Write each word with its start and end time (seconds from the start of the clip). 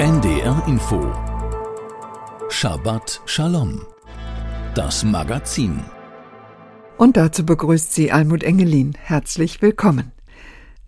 NDR 0.00 0.62
Info 0.68 1.12
Shabbat 2.48 3.20
Shalom 3.26 3.84
Das 4.76 5.02
Magazin 5.02 5.80
Und 6.96 7.16
dazu 7.16 7.44
begrüßt 7.44 7.92
sie 7.92 8.12
Almut 8.12 8.44
Engelin. 8.44 8.96
Herzlich 8.96 9.60
willkommen. 9.60 10.12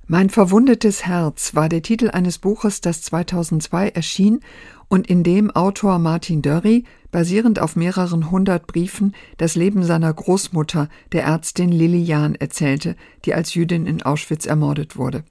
Mein 0.06 0.30
verwundetes 0.30 1.06
Herz 1.06 1.56
war 1.56 1.68
der 1.68 1.82
Titel 1.82 2.10
eines 2.10 2.38
Buches, 2.38 2.82
das 2.82 3.02
2002 3.02 3.88
erschien 3.88 4.42
und 4.86 5.08
in 5.08 5.24
dem 5.24 5.50
Autor 5.50 5.98
Martin 5.98 6.40
Dörri, 6.40 6.84
basierend 7.10 7.58
auf 7.58 7.74
mehreren 7.74 8.30
hundert 8.30 8.68
Briefen, 8.68 9.16
das 9.38 9.56
Leben 9.56 9.82
seiner 9.82 10.14
Großmutter, 10.14 10.88
der 11.10 11.24
Ärztin 11.24 11.72
Lilly 11.72 12.04
Jahn, 12.04 12.36
erzählte, 12.36 12.94
die 13.24 13.34
als 13.34 13.54
Jüdin 13.54 13.86
in 13.86 14.02
Auschwitz 14.02 14.46
ermordet 14.46 14.96
wurde. 14.96 15.24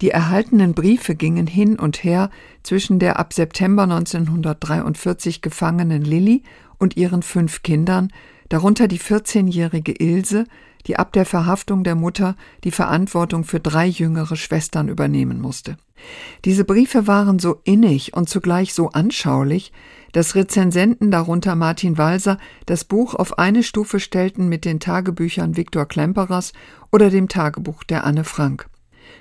Die 0.00 0.10
erhaltenen 0.10 0.74
Briefe 0.74 1.14
gingen 1.14 1.46
hin 1.46 1.78
und 1.78 2.04
her 2.04 2.30
zwischen 2.62 2.98
der 2.98 3.18
ab 3.18 3.32
September 3.32 3.84
1943 3.84 5.42
gefangenen 5.42 6.02
Lilly 6.02 6.42
und 6.78 6.96
ihren 6.96 7.22
fünf 7.22 7.62
Kindern, 7.62 8.12
darunter 8.48 8.88
die 8.88 9.00
14-jährige 9.00 9.92
Ilse, 9.98 10.44
die 10.86 10.96
ab 10.96 11.12
der 11.12 11.26
Verhaftung 11.26 11.84
der 11.84 11.94
Mutter 11.94 12.36
die 12.64 12.70
Verantwortung 12.70 13.44
für 13.44 13.60
drei 13.60 13.86
jüngere 13.86 14.36
Schwestern 14.36 14.88
übernehmen 14.88 15.40
musste. 15.40 15.76
Diese 16.44 16.64
Briefe 16.64 17.06
waren 17.06 17.38
so 17.38 17.60
innig 17.64 18.14
und 18.14 18.28
zugleich 18.28 18.72
so 18.72 18.90
anschaulich, 18.90 19.72
dass 20.12 20.34
Rezensenten, 20.34 21.10
darunter 21.10 21.54
Martin 21.56 21.98
Walser, 21.98 22.38
das 22.66 22.84
Buch 22.84 23.14
auf 23.14 23.38
eine 23.38 23.62
Stufe 23.62 24.00
stellten 24.00 24.48
mit 24.48 24.64
den 24.64 24.80
Tagebüchern 24.80 25.56
Viktor 25.56 25.86
Klemperers 25.86 26.52
oder 26.90 27.10
dem 27.10 27.28
Tagebuch 27.28 27.84
der 27.84 28.04
Anne 28.04 28.24
Frank. 28.24 28.68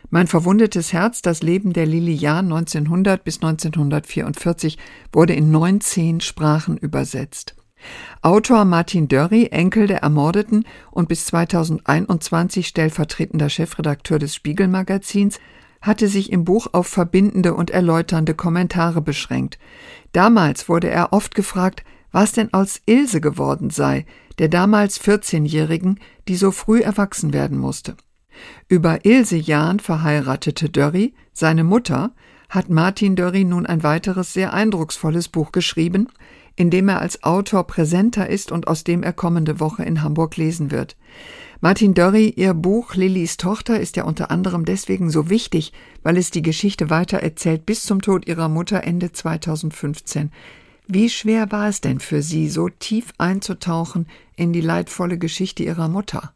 Mein 0.10 0.28
verwundetes 0.28 0.94
Herz, 0.94 1.22
das 1.22 1.42
Leben 1.42 1.74
der 1.74 1.86
Lilian 1.86 2.46
1900 2.46 3.24
bis 3.24 3.38
1944, 3.38 4.78
wurde 5.12 5.34
in 5.34 5.52
19 5.52 6.22
Sprachen 6.22 6.78
übersetzt. 6.78 7.56
Autor 8.22 8.66
Martin 8.66 9.08
Dörri, 9.08 9.48
Enkel 9.48 9.88
der 9.88 10.02
Ermordeten 10.02 10.66
und 10.92 11.08
bis 11.08 11.26
2021 11.26 12.68
stellvertretender 12.68 13.50
Chefredakteur 13.50 14.20
des 14.20 14.34
Spiegelmagazins, 14.36 15.40
hatte 15.82 16.08
sich 16.08 16.32
im 16.32 16.44
Buch 16.44 16.68
auf 16.72 16.88
verbindende 16.88 17.54
und 17.54 17.70
erläuternde 17.70 18.34
Kommentare 18.34 19.02
beschränkt. 19.02 19.60
Damals 20.12 20.68
wurde 20.70 20.90
er 20.90 21.14
oft 21.14 21.36
gefragt, 21.36 21.84
was 22.12 22.32
denn 22.32 22.54
aus 22.54 22.82
Ilse 22.86 23.22
geworden 23.22 23.70
sei, 23.70 24.06
der 24.40 24.48
damals 24.48 25.00
14-Jährigen, 25.00 26.00
die 26.28 26.36
so 26.36 26.52
früh 26.52 26.82
erwachsen 26.82 27.34
werden 27.34 27.58
musste. 27.58 27.96
Über 28.68 29.06
Ilse 29.06 29.38
Jahn 29.38 29.80
verheiratete 29.80 30.70
Dörri, 30.70 31.14
seine 31.34 31.64
Mutter, 31.64 32.14
hat 32.50 32.70
Martin 32.70 33.16
Dörri 33.16 33.44
nun 33.44 33.66
ein 33.66 33.84
weiteres 33.84 34.34
sehr 34.34 34.54
eindrucksvolles 34.54 35.28
Buch 35.30 35.52
geschrieben, 35.52 36.08
in 36.56 36.70
dem 36.70 36.90
er 36.90 37.02
als 37.02 37.24
Autor 37.24 37.66
präsenter 37.68 38.30
ist 38.30 38.52
und 38.52 38.68
aus 38.68 38.84
dem 38.84 39.04
er 39.04 39.14
kommende 39.14 39.60
Woche 39.60 39.84
in 39.84 40.02
Hamburg 40.02 40.38
lesen 40.38 40.72
wird. 40.72 40.98
Martin 41.60 41.94
Dörri, 41.94 42.30
Ihr 42.30 42.54
Buch 42.54 42.96
Lillys 42.96 43.38
Tochter 43.38 43.80
ist 43.80 43.96
ja 43.96 44.04
unter 44.04 44.30
anderem 44.30 44.66
deswegen 44.66 45.10
so 45.10 45.30
wichtig, 45.30 45.74
weil 46.04 46.18
es 46.18 46.30
die 46.30 46.42
Geschichte 46.44 46.90
weitererzählt 46.90 47.66
bis 47.66 47.84
zum 47.84 48.02
Tod 48.02 48.28
ihrer 48.28 48.48
Mutter 48.48 48.84
Ende 48.84 49.12
2015. 49.12 50.32
Wie 50.88 51.10
schwer 51.10 51.52
war 51.52 51.68
es 51.68 51.82
denn 51.82 52.00
für 52.00 52.22
Sie, 52.22 52.48
so 52.48 52.70
tief 52.70 53.12
einzutauchen 53.18 54.08
in 54.36 54.54
die 54.54 54.62
leidvolle 54.62 55.18
Geschichte 55.18 55.64
Ihrer 55.64 55.90
Mutter? 55.90 56.34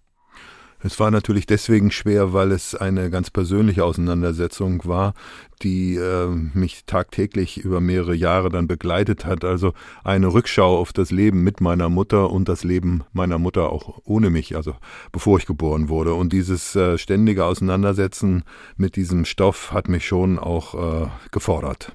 Es 0.84 1.00
war 1.00 1.12
natürlich 1.12 1.46
deswegen 1.46 1.92
schwer, 1.92 2.34
weil 2.34 2.52
es 2.52 2.74
eine 2.74 3.10
ganz 3.10 3.30
persönliche 3.30 3.86
Auseinandersetzung 3.86 4.84
war, 4.86 5.14
die 5.62 5.96
äh, 5.96 6.28
mich 6.28 6.86
tagtäglich 6.86 7.60
über 7.60 7.80
mehrere 7.82 8.16
Jahre 8.16 8.50
dann 8.50 8.68
begleitet 8.68 9.26
hat. 9.26 9.46
Also 9.46 9.74
eine 10.04 10.34
Rückschau 10.34 10.78
auf 10.78 10.92
das 10.92 11.12
Leben 11.12 11.44
mit 11.44 11.62
meiner 11.62 11.90
Mutter 11.90 12.32
und 12.32 12.50
das 12.50 12.64
Leben 12.64 13.04
meiner 13.14 13.38
Mutter 13.38 13.72
auch 13.72 14.00
ohne 14.06 14.32
mich, 14.32 14.56
also 14.56 14.76
bevor 15.12 15.38
ich 15.38 15.46
geboren 15.46 15.88
wurde. 15.88 16.16
Und 16.16 16.34
dieses 16.34 16.76
äh, 16.76 16.98
ständige 16.98 17.46
Auseinandersetzen 17.46 18.44
mit 18.76 18.96
diesem 18.96 19.26
Stoff 19.26 19.72
hat 19.72 19.88
mich 19.88 20.08
schon 20.08 20.40
auch 20.40 21.04
äh, 21.04 21.08
gefordert. 21.32 21.94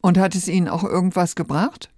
Und 0.00 0.18
hat 0.18 0.34
es 0.34 0.48
Ihnen 0.48 0.68
auch 0.68 0.84
irgendwas 0.84 1.36
gebracht? 1.36 1.91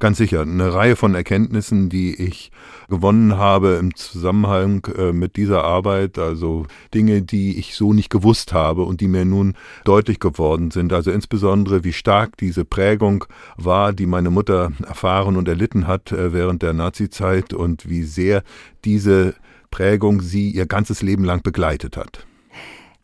Ganz 0.00 0.16
sicher, 0.16 0.40
eine 0.40 0.72
Reihe 0.72 0.96
von 0.96 1.14
Erkenntnissen, 1.14 1.90
die 1.90 2.14
ich 2.14 2.50
gewonnen 2.88 3.36
habe 3.36 3.76
im 3.78 3.94
Zusammenhang 3.94 4.82
äh, 4.96 5.12
mit 5.12 5.36
dieser 5.36 5.62
Arbeit, 5.62 6.18
also 6.18 6.64
Dinge, 6.94 7.20
die 7.20 7.58
ich 7.58 7.74
so 7.76 7.92
nicht 7.92 8.08
gewusst 8.08 8.54
habe 8.54 8.84
und 8.84 9.02
die 9.02 9.08
mir 9.08 9.26
nun 9.26 9.52
deutlich 9.84 10.18
geworden 10.18 10.70
sind. 10.70 10.94
Also 10.94 11.10
insbesondere, 11.10 11.84
wie 11.84 11.92
stark 11.92 12.38
diese 12.38 12.64
Prägung 12.64 13.26
war, 13.58 13.92
die 13.92 14.06
meine 14.06 14.30
Mutter 14.30 14.72
erfahren 14.88 15.36
und 15.36 15.46
erlitten 15.46 15.86
hat 15.86 16.12
äh, 16.12 16.32
während 16.32 16.62
der 16.62 16.72
Nazizeit 16.72 17.52
und 17.52 17.86
wie 17.86 18.04
sehr 18.04 18.42
diese 18.86 19.34
Prägung 19.70 20.22
sie 20.22 20.48
ihr 20.48 20.64
ganzes 20.64 21.02
Leben 21.02 21.24
lang 21.24 21.42
begleitet 21.42 21.98
hat. 21.98 22.26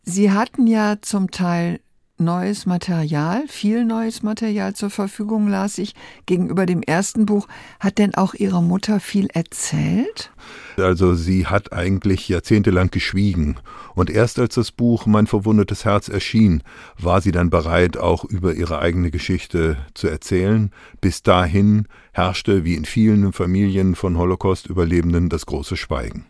Sie 0.01 0.31
hatten 0.31 0.65
ja 0.65 0.95
zum 0.99 1.29
Teil 1.29 1.79
neues 2.19 2.65
Material, 2.65 3.47
viel 3.47 3.85
neues 3.85 4.23
Material 4.23 4.73
zur 4.73 4.89
Verfügung, 4.89 5.47
las 5.47 5.77
ich. 5.77 5.93
Gegenüber 6.25 6.65
dem 6.65 6.81
ersten 6.81 7.25
Buch 7.25 7.47
hat 7.79 7.97
denn 7.97 8.15
auch 8.15 8.33
Ihre 8.33 8.61
Mutter 8.61 8.99
viel 8.99 9.27
erzählt? 9.33 10.31
Also 10.77 11.15
sie 11.15 11.47
hat 11.47 11.73
eigentlich 11.73 12.27
jahrzehntelang 12.29 12.91
geschwiegen. 12.91 13.57
Und 13.95 14.09
erst 14.09 14.39
als 14.39 14.55
das 14.55 14.71
Buch 14.71 15.05
Mein 15.05 15.27
verwundetes 15.27 15.85
Herz 15.85 16.07
erschien, 16.09 16.63
war 16.97 17.21
sie 17.21 17.31
dann 17.31 17.49
bereit, 17.49 17.97
auch 17.97 18.23
über 18.25 18.53
ihre 18.53 18.79
eigene 18.79 19.11
Geschichte 19.11 19.77
zu 19.93 20.07
erzählen. 20.07 20.71
Bis 21.01 21.23
dahin 21.23 21.87
herrschte, 22.11 22.63
wie 22.63 22.75
in 22.75 22.85
vielen 22.85 23.33
Familien 23.33 23.95
von 23.95 24.17
Holocaust-Überlebenden, 24.17 25.29
das 25.29 25.45
große 25.45 25.77
Schweigen. 25.77 26.25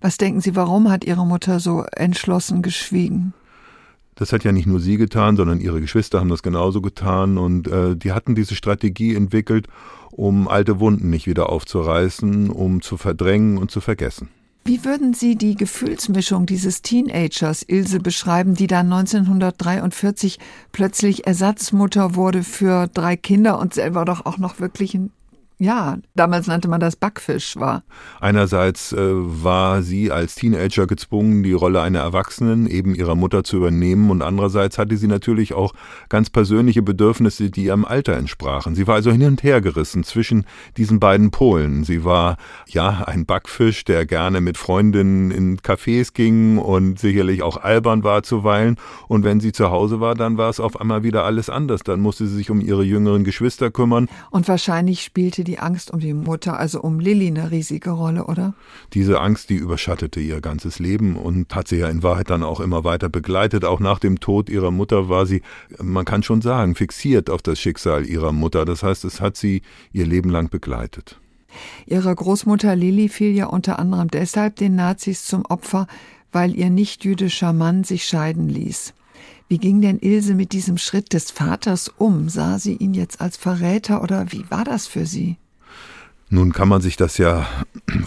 Was 0.00 0.18
denken 0.18 0.40
Sie, 0.40 0.54
warum 0.54 0.90
hat 0.90 1.04
Ihre 1.04 1.26
Mutter 1.26 1.60
so 1.60 1.84
entschlossen 1.92 2.60
geschwiegen? 2.60 3.32
Das 4.14 4.32
hat 4.32 4.44
ja 4.44 4.52
nicht 4.52 4.66
nur 4.66 4.80
sie 4.80 4.96
getan, 4.96 5.36
sondern 5.36 5.60
ihre 5.60 5.80
Geschwister 5.80 6.20
haben 6.20 6.28
das 6.28 6.42
genauso 6.42 6.80
getan 6.80 7.38
und 7.38 7.66
äh, 7.68 7.96
die 7.96 8.12
hatten 8.12 8.34
diese 8.34 8.54
Strategie 8.54 9.14
entwickelt, 9.14 9.66
um 10.10 10.46
alte 10.46 10.78
Wunden 10.78 11.10
nicht 11.10 11.26
wieder 11.26 11.50
aufzureißen, 11.50 12.50
um 12.50 12.80
zu 12.80 12.96
verdrängen 12.96 13.58
und 13.58 13.70
zu 13.70 13.80
vergessen. 13.80 14.28
Wie 14.66 14.82
würden 14.82 15.12
Sie 15.12 15.36
die 15.36 15.56
Gefühlsmischung 15.56 16.46
dieses 16.46 16.80
Teenagers 16.80 17.62
Ilse 17.68 18.00
beschreiben, 18.00 18.54
die 18.54 18.66
dann 18.66 18.90
1943 18.90 20.38
plötzlich 20.72 21.26
Ersatzmutter 21.26 22.14
wurde 22.14 22.42
für 22.42 22.86
drei 22.86 23.16
Kinder 23.16 23.58
und 23.58 23.74
selber 23.74 24.06
doch 24.06 24.24
auch 24.24 24.38
noch 24.38 24.60
wirklich 24.60 24.94
ein 24.94 25.10
ja, 25.58 25.98
damals 26.14 26.46
nannte 26.46 26.68
man 26.68 26.80
das 26.80 26.96
Backfisch 26.96 27.56
war. 27.56 27.84
Einerseits 28.20 28.92
äh, 28.92 28.98
war 28.98 29.82
sie 29.82 30.10
als 30.10 30.34
Teenager 30.34 30.86
gezwungen, 30.86 31.42
die 31.42 31.52
Rolle 31.52 31.80
einer 31.80 32.00
Erwachsenen, 32.00 32.66
eben 32.66 32.94
ihrer 32.94 33.14
Mutter 33.14 33.44
zu 33.44 33.58
übernehmen, 33.58 34.10
und 34.10 34.22
andererseits 34.22 34.78
hatte 34.78 34.96
sie 34.96 35.06
natürlich 35.06 35.54
auch 35.54 35.72
ganz 36.08 36.30
persönliche 36.30 36.82
Bedürfnisse, 36.82 37.50
die 37.50 37.64
ihrem 37.64 37.84
Alter 37.84 38.14
entsprachen. 38.14 38.74
Sie 38.74 38.86
war 38.86 38.96
also 38.96 39.12
hin 39.12 39.22
und 39.24 39.42
her 39.42 39.60
gerissen 39.60 40.02
zwischen 40.02 40.44
diesen 40.76 40.98
beiden 40.98 41.30
Polen. 41.30 41.84
Sie 41.84 42.04
war 42.04 42.36
ja 42.66 43.04
ein 43.06 43.24
Backfisch, 43.24 43.84
der 43.84 44.06
gerne 44.06 44.40
mit 44.40 44.58
Freundinnen 44.58 45.30
in 45.30 45.58
Cafés 45.58 46.14
ging 46.14 46.58
und 46.58 46.98
sicherlich 46.98 47.42
auch 47.42 47.58
albern 47.58 48.02
war 48.02 48.22
zuweilen. 48.24 48.76
Und 49.06 49.24
wenn 49.24 49.40
sie 49.40 49.52
zu 49.52 49.70
Hause 49.70 50.00
war, 50.00 50.14
dann 50.14 50.36
war 50.36 50.50
es 50.50 50.58
auf 50.58 50.80
einmal 50.80 51.02
wieder 51.04 51.24
alles 51.24 51.48
anders. 51.48 51.82
Dann 51.84 52.00
musste 52.00 52.26
sie 52.26 52.36
sich 52.36 52.50
um 52.50 52.60
ihre 52.60 52.82
jüngeren 52.82 53.24
Geschwister 53.24 53.70
kümmern. 53.70 54.08
Und 54.30 54.48
wahrscheinlich 54.48 55.02
spielte 55.02 55.43
die 55.44 55.58
Angst 55.58 55.90
um 55.90 56.00
die 56.00 56.14
Mutter, 56.14 56.58
also 56.58 56.80
um 56.80 56.98
Lilly, 56.98 57.28
eine 57.28 57.50
riesige 57.50 57.90
Rolle, 57.90 58.24
oder? 58.24 58.54
Diese 58.92 59.20
Angst, 59.20 59.50
die 59.50 59.56
überschattete 59.56 60.20
ihr 60.20 60.40
ganzes 60.40 60.78
Leben 60.78 61.16
und 61.16 61.54
hat 61.54 61.68
sie 61.68 61.76
ja 61.76 61.88
in 61.88 62.02
Wahrheit 62.02 62.30
dann 62.30 62.42
auch 62.42 62.60
immer 62.60 62.84
weiter 62.84 63.08
begleitet. 63.08 63.64
Auch 63.64 63.80
nach 63.80 63.98
dem 63.98 64.20
Tod 64.20 64.48
ihrer 64.48 64.70
Mutter 64.70 65.08
war 65.08 65.26
sie, 65.26 65.42
man 65.80 66.04
kann 66.04 66.22
schon 66.22 66.42
sagen, 66.42 66.74
fixiert 66.74 67.30
auf 67.30 67.42
das 67.42 67.60
Schicksal 67.60 68.06
ihrer 68.06 68.32
Mutter. 68.32 68.64
Das 68.64 68.82
heißt, 68.82 69.04
es 69.04 69.20
hat 69.20 69.36
sie 69.36 69.62
ihr 69.92 70.06
Leben 70.06 70.30
lang 70.30 70.50
begleitet. 70.50 71.20
Ihre 71.86 72.14
Großmutter 72.14 72.74
Lilly 72.74 73.08
fiel 73.08 73.34
ja 73.34 73.46
unter 73.46 73.78
anderem 73.78 74.08
deshalb 74.08 74.56
den 74.56 74.74
Nazis 74.74 75.24
zum 75.24 75.44
Opfer, 75.44 75.86
weil 76.32 76.56
ihr 76.56 76.70
nicht-jüdischer 76.70 77.52
Mann 77.52 77.84
sich 77.84 78.04
scheiden 78.06 78.48
ließ. 78.48 78.94
Wie 79.48 79.58
ging 79.58 79.80
denn 79.80 79.98
Ilse 79.98 80.34
mit 80.34 80.52
diesem 80.52 80.78
Schritt 80.78 81.12
des 81.12 81.30
Vaters 81.30 81.92
um? 81.98 82.28
Sah 82.28 82.58
sie 82.58 82.74
ihn 82.76 82.94
jetzt 82.94 83.20
als 83.20 83.36
Verräter 83.36 84.02
oder 84.02 84.32
wie 84.32 84.44
war 84.50 84.64
das 84.64 84.86
für 84.86 85.06
sie? 85.06 85.36
Nun 86.30 86.52
kann 86.52 86.68
man 86.68 86.80
sich 86.80 86.96
das 86.96 87.18
ja 87.18 87.46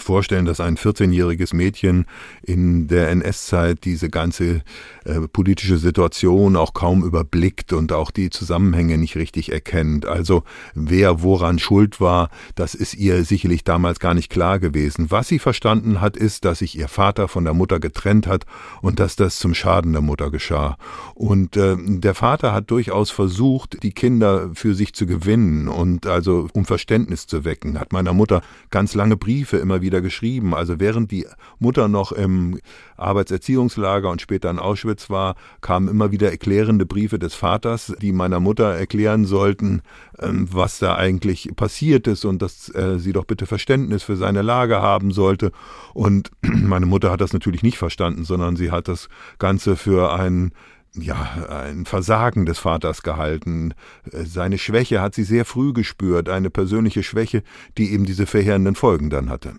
vorstellen, 0.00 0.44
dass 0.44 0.60
ein 0.60 0.76
14-jähriges 0.76 1.54
Mädchen 1.54 2.04
in 2.42 2.88
der 2.88 3.08
NS-Zeit 3.10 3.84
diese 3.84 4.10
ganze 4.10 4.62
äh, 5.08 5.26
politische 5.26 5.78
Situation 5.78 6.54
auch 6.54 6.74
kaum 6.74 7.02
überblickt 7.02 7.72
und 7.72 7.92
auch 7.92 8.10
die 8.10 8.28
Zusammenhänge 8.28 8.98
nicht 8.98 9.16
richtig 9.16 9.50
erkennt. 9.50 10.06
Also 10.06 10.42
wer 10.74 11.22
woran 11.22 11.58
schuld 11.58 12.00
war, 12.00 12.28
das 12.54 12.74
ist 12.74 12.94
ihr 12.94 13.24
sicherlich 13.24 13.64
damals 13.64 14.00
gar 14.00 14.12
nicht 14.12 14.28
klar 14.28 14.58
gewesen. 14.58 15.10
Was 15.10 15.28
sie 15.28 15.38
verstanden 15.38 16.02
hat, 16.02 16.16
ist, 16.16 16.44
dass 16.44 16.58
sich 16.58 16.78
ihr 16.78 16.88
Vater 16.88 17.26
von 17.28 17.44
der 17.44 17.54
Mutter 17.54 17.80
getrennt 17.80 18.26
hat 18.26 18.44
und 18.82 19.00
dass 19.00 19.16
das 19.16 19.38
zum 19.38 19.54
Schaden 19.54 19.92
der 19.92 20.02
Mutter 20.02 20.30
geschah. 20.30 20.76
Und 21.14 21.56
äh, 21.56 21.76
der 21.78 22.14
Vater 22.14 22.52
hat 22.52 22.70
durchaus 22.70 23.10
versucht, 23.10 23.82
die 23.82 23.92
Kinder 23.92 24.50
für 24.54 24.74
sich 24.74 24.92
zu 24.92 25.06
gewinnen 25.06 25.68
und 25.68 26.06
also 26.06 26.48
um 26.52 26.66
Verständnis 26.66 27.26
zu 27.26 27.44
wecken, 27.46 27.80
hat 27.80 27.92
meiner 27.92 28.12
Mutter 28.12 28.42
ganz 28.70 28.94
lange 28.94 29.16
Briefe 29.16 29.56
immer 29.56 29.80
wieder 29.80 30.02
geschrieben. 30.02 30.54
Also 30.54 30.78
während 30.80 31.10
die 31.10 31.26
Mutter 31.58 31.88
noch 31.88 32.12
im 32.12 32.60
Arbeitserziehungslager 32.98 34.10
und 34.10 34.20
später 34.20 34.50
in 34.50 34.58
Auschwitz 34.58 34.97
war, 35.10 35.36
kamen 35.60 35.88
immer 35.88 36.12
wieder 36.12 36.30
erklärende 36.30 36.86
Briefe 36.86 37.18
des 37.18 37.34
Vaters, 37.34 37.94
die 38.00 38.12
meiner 38.12 38.40
Mutter 38.40 38.74
erklären 38.74 39.24
sollten, 39.24 39.82
ähm, 40.18 40.48
was 40.50 40.78
da 40.78 40.96
eigentlich 40.96 41.50
passiert 41.56 42.06
ist 42.06 42.24
und 42.24 42.42
dass 42.42 42.74
äh, 42.74 42.98
sie 42.98 43.12
doch 43.12 43.24
bitte 43.24 43.46
Verständnis 43.46 44.02
für 44.02 44.16
seine 44.16 44.42
Lage 44.42 44.82
haben 44.82 45.10
sollte. 45.10 45.52
Und 45.94 46.30
meine 46.42 46.86
Mutter 46.86 47.10
hat 47.10 47.20
das 47.20 47.32
natürlich 47.32 47.62
nicht 47.62 47.78
verstanden, 47.78 48.24
sondern 48.24 48.56
sie 48.56 48.70
hat 48.70 48.88
das 48.88 49.08
Ganze 49.38 49.76
für 49.76 50.12
ein 50.12 50.52
ja, 50.94 51.46
ein 51.48 51.84
Versagen 51.84 52.46
des 52.46 52.58
Vaters 52.58 53.02
gehalten. 53.02 53.74
Seine 54.10 54.58
Schwäche 54.58 55.00
hat 55.00 55.14
sie 55.14 55.22
sehr 55.24 55.44
früh 55.44 55.72
gespürt, 55.72 56.28
eine 56.28 56.50
persönliche 56.50 57.02
Schwäche, 57.02 57.42
die 57.76 57.92
eben 57.92 58.04
diese 58.04 58.26
verheerenden 58.26 58.74
Folgen 58.74 59.10
dann 59.10 59.28
hatte. 59.28 59.54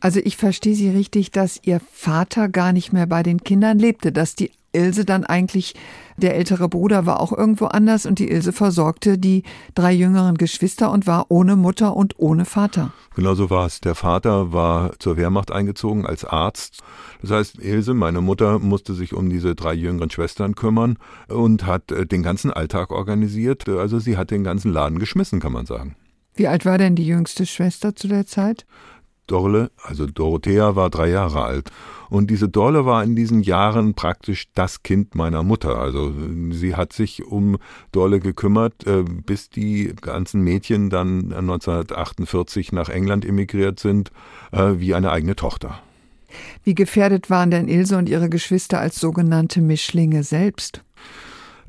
Also 0.00 0.20
ich 0.22 0.36
verstehe 0.36 0.76
Sie 0.76 0.90
richtig, 0.90 1.32
dass 1.32 1.60
Ihr 1.64 1.80
Vater 1.92 2.48
gar 2.48 2.72
nicht 2.72 2.92
mehr 2.92 3.06
bei 3.06 3.22
den 3.22 3.42
Kindern 3.42 3.78
lebte, 3.78 4.12
dass 4.12 4.36
die 4.36 4.52
Ilse 4.72 5.04
dann 5.04 5.24
eigentlich, 5.24 5.74
der 6.16 6.36
ältere 6.36 6.68
Bruder 6.68 7.06
war 7.06 7.20
auch 7.20 7.32
irgendwo 7.32 7.66
anders 7.66 8.06
und 8.06 8.18
die 8.18 8.30
Ilse 8.30 8.52
versorgte 8.52 9.18
die 9.18 9.42
drei 9.74 9.92
jüngeren 9.92 10.36
Geschwister 10.36 10.90
und 10.90 11.06
war 11.06 11.26
ohne 11.28 11.56
Mutter 11.56 11.96
und 11.96 12.14
ohne 12.18 12.44
Vater. 12.44 12.92
Genau 13.14 13.34
so 13.34 13.50
war 13.50 13.66
es. 13.66 13.80
Der 13.80 13.94
Vater 13.94 14.52
war 14.52 14.98
zur 14.98 15.16
Wehrmacht 15.16 15.50
eingezogen 15.50 16.06
als 16.06 16.24
Arzt. 16.24 16.82
Das 17.22 17.30
heißt, 17.30 17.58
Ilse, 17.58 17.94
meine 17.94 18.20
Mutter, 18.20 18.58
musste 18.58 18.94
sich 18.94 19.14
um 19.14 19.30
diese 19.30 19.54
drei 19.54 19.74
jüngeren 19.74 20.10
Schwestern 20.10 20.54
kümmern 20.54 20.98
und 21.28 21.66
hat 21.66 21.90
äh, 21.90 22.06
den 22.06 22.22
ganzen 22.22 22.52
Alltag 22.52 22.90
organisiert. 22.90 23.68
Also 23.68 23.98
sie 23.98 24.16
hat 24.16 24.30
den 24.30 24.44
ganzen 24.44 24.72
Laden 24.72 24.98
geschmissen, 24.98 25.40
kann 25.40 25.52
man 25.52 25.66
sagen. 25.66 25.96
Wie 26.34 26.46
alt 26.46 26.64
war 26.64 26.78
denn 26.78 26.94
die 26.94 27.06
jüngste 27.06 27.46
Schwester 27.46 27.96
zu 27.96 28.06
der 28.06 28.24
Zeit? 28.24 28.64
Dorle, 29.28 29.70
also 29.82 30.06
Dorothea, 30.06 30.74
war 30.74 30.90
drei 30.90 31.08
Jahre 31.10 31.42
alt. 31.42 31.70
Und 32.10 32.30
diese 32.30 32.48
Dorle 32.48 32.84
war 32.86 33.04
in 33.04 33.14
diesen 33.14 33.42
Jahren 33.42 33.94
praktisch 33.94 34.46
das 34.54 34.82
Kind 34.82 35.14
meiner 35.14 35.42
Mutter. 35.42 35.78
Also 35.78 36.12
sie 36.50 36.74
hat 36.74 36.92
sich 36.92 37.24
um 37.24 37.58
Dorle 37.92 38.18
gekümmert, 38.18 38.86
äh, 38.86 39.04
bis 39.04 39.50
die 39.50 39.94
ganzen 40.00 40.42
Mädchen 40.42 40.90
dann 40.90 41.32
1948 41.32 42.72
nach 42.72 42.88
England 42.88 43.24
emigriert 43.24 43.78
sind, 43.78 44.10
äh, 44.52 44.74
wie 44.78 44.94
eine 44.94 45.12
eigene 45.12 45.36
Tochter. 45.36 45.80
Wie 46.64 46.74
gefährdet 46.74 47.30
waren 47.30 47.50
denn 47.50 47.68
Ilse 47.68 47.96
und 47.96 48.08
ihre 48.08 48.28
Geschwister 48.28 48.80
als 48.80 49.00
sogenannte 49.00 49.60
Mischlinge 49.60 50.22
selbst? 50.22 50.82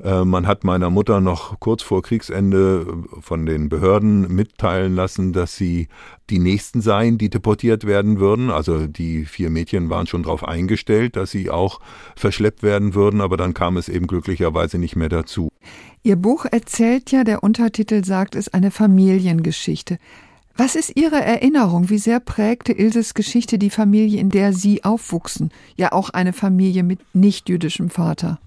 Äh, 0.02 0.24
man 0.24 0.46
hat 0.46 0.64
meiner 0.64 0.90
Mutter 0.90 1.20
noch 1.20 1.60
kurz 1.60 1.82
vor 1.82 2.02
Kriegsende 2.02 2.86
äh, 2.86 3.20
von 3.20 3.46
den 3.46 3.68
Behörden 3.68 4.34
mitteilen 4.34 4.94
lassen, 4.94 5.32
dass 5.32 5.56
sie 5.56 5.88
die 6.30 6.38
Nächsten 6.38 6.80
seien, 6.80 7.18
die 7.18 7.28
deportiert 7.28 7.84
werden 7.84 8.18
würden. 8.18 8.50
Also 8.50 8.86
die 8.86 9.24
vier 9.24 9.50
Mädchen 9.50 9.90
waren 9.90 10.06
schon 10.06 10.22
darauf 10.22 10.46
eingestellt, 10.46 11.16
dass 11.16 11.30
sie 11.30 11.50
auch 11.50 11.80
verschleppt 12.16 12.62
werden 12.62 12.94
würden, 12.94 13.20
aber 13.20 13.36
dann 13.36 13.54
kam 13.54 13.76
es 13.76 13.88
eben 13.88 14.06
glücklicherweise 14.06 14.78
nicht 14.78 14.96
mehr 14.96 15.08
dazu. 15.08 15.48
Ihr 16.02 16.16
Buch 16.16 16.46
erzählt 16.50 17.10
ja, 17.10 17.24
der 17.24 17.42
Untertitel 17.42 18.04
sagt 18.04 18.34
es, 18.34 18.48
eine 18.48 18.70
Familiengeschichte. 18.70 19.98
Was 20.56 20.76
ist 20.76 20.96
Ihre 20.96 21.22
Erinnerung? 21.22 21.88
Wie 21.90 21.98
sehr 21.98 22.20
prägte 22.20 22.72
Ilses 22.72 23.14
Geschichte 23.14 23.58
die 23.58 23.70
Familie, 23.70 24.20
in 24.20 24.30
der 24.30 24.52
Sie 24.52 24.84
aufwuchsen? 24.84 25.50
Ja, 25.76 25.92
auch 25.92 26.10
eine 26.10 26.32
Familie 26.32 26.82
mit 26.82 27.00
nicht-jüdischem 27.14 27.88
Vater. 27.88 28.38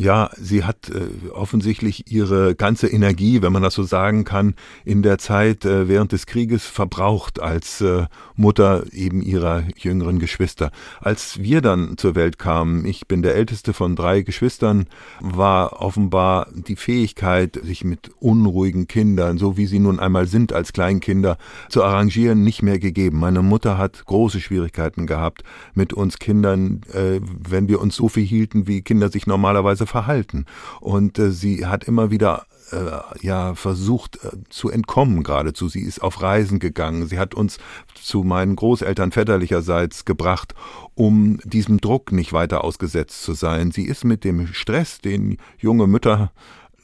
Ja, 0.00 0.30
sie 0.36 0.62
hat 0.62 0.90
äh, 0.90 1.30
offensichtlich 1.30 2.12
ihre 2.12 2.54
ganze 2.54 2.86
Energie, 2.86 3.42
wenn 3.42 3.52
man 3.52 3.64
das 3.64 3.74
so 3.74 3.82
sagen 3.82 4.22
kann, 4.22 4.54
in 4.84 5.02
der 5.02 5.18
Zeit 5.18 5.64
äh, 5.64 5.88
während 5.88 6.12
des 6.12 6.26
Krieges 6.26 6.64
verbraucht 6.64 7.40
als 7.40 7.80
äh, 7.80 8.06
Mutter 8.36 8.84
eben 8.92 9.22
ihrer 9.22 9.64
jüngeren 9.76 10.20
Geschwister. 10.20 10.70
Als 11.00 11.42
wir 11.42 11.62
dann 11.62 11.98
zur 11.98 12.14
Welt 12.14 12.38
kamen, 12.38 12.84
ich 12.84 13.08
bin 13.08 13.22
der 13.22 13.34
älteste 13.34 13.72
von 13.72 13.96
drei 13.96 14.22
Geschwistern, 14.22 14.86
war 15.18 15.82
offenbar 15.82 16.46
die 16.52 16.76
Fähigkeit, 16.76 17.58
sich 17.64 17.82
mit 17.82 18.12
unruhigen 18.20 18.86
Kindern, 18.86 19.36
so 19.36 19.56
wie 19.56 19.66
sie 19.66 19.80
nun 19.80 19.98
einmal 19.98 20.28
sind 20.28 20.52
als 20.52 20.72
Kleinkinder, 20.72 21.38
zu 21.70 21.82
arrangieren, 21.82 22.44
nicht 22.44 22.62
mehr 22.62 22.78
gegeben. 22.78 23.18
Meine 23.18 23.42
Mutter 23.42 23.78
hat 23.78 24.04
große 24.04 24.38
Schwierigkeiten 24.38 25.08
gehabt 25.08 25.42
mit 25.74 25.92
uns 25.92 26.20
Kindern, 26.20 26.82
äh, 26.92 27.18
wenn 27.20 27.66
wir 27.66 27.80
uns 27.80 27.96
so 27.96 28.08
viel 28.08 28.24
hielten, 28.24 28.68
wie 28.68 28.82
Kinder 28.82 29.08
sich 29.08 29.26
normalerweise 29.26 29.87
verhalten. 29.88 30.46
Und 30.80 31.18
äh, 31.18 31.30
sie 31.30 31.66
hat 31.66 31.84
immer 31.84 32.10
wieder 32.10 32.46
äh, 32.72 33.26
ja 33.26 33.54
versucht 33.54 34.18
äh, 34.24 34.30
zu 34.48 34.70
entkommen 34.70 35.22
geradezu. 35.22 35.68
Sie 35.68 35.80
ist 35.80 36.02
auf 36.02 36.22
Reisen 36.22 36.58
gegangen. 36.58 37.06
Sie 37.06 37.18
hat 37.18 37.34
uns 37.34 37.58
zu 37.94 38.22
meinen 38.22 38.56
Großeltern 38.56 39.12
väterlicherseits 39.12 40.04
gebracht, 40.04 40.54
um 40.94 41.38
diesem 41.44 41.80
Druck 41.80 42.12
nicht 42.12 42.32
weiter 42.32 42.64
ausgesetzt 42.64 43.22
zu 43.22 43.32
sein. 43.32 43.70
Sie 43.70 43.84
ist 43.84 44.04
mit 44.04 44.24
dem 44.24 44.48
Stress, 44.48 45.00
den 45.00 45.38
junge 45.58 45.86
Mütter 45.86 46.32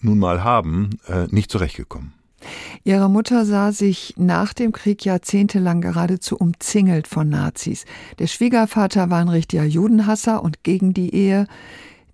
nun 0.01 0.19
mal 0.19 0.45
haben, 0.45 0.91
äh, 1.07 1.27
nicht 1.31 1.51
zurechtgekommen. 1.51 2.13
Ihre 2.85 3.09
Mutter 3.09 3.47
sah 3.47 3.73
sich 3.73 4.15
nach 4.19 4.53
dem 4.53 4.73
Krieg 4.73 5.05
jahrzehntelang 5.05 5.81
geradezu 5.81 6.37
umzingelt 6.37 7.09
von 7.09 7.29
Nazis. 7.31 7.87
Der 8.19 8.27
Schwiegervater 8.27 9.09
war 9.09 9.21
ein 9.21 9.31
richtiger 9.31 9.65
Judenhasser 9.65 10.43
und 10.43 10.63
gegen 10.63 10.93
die 10.93 11.15
Ehe. 11.15 11.47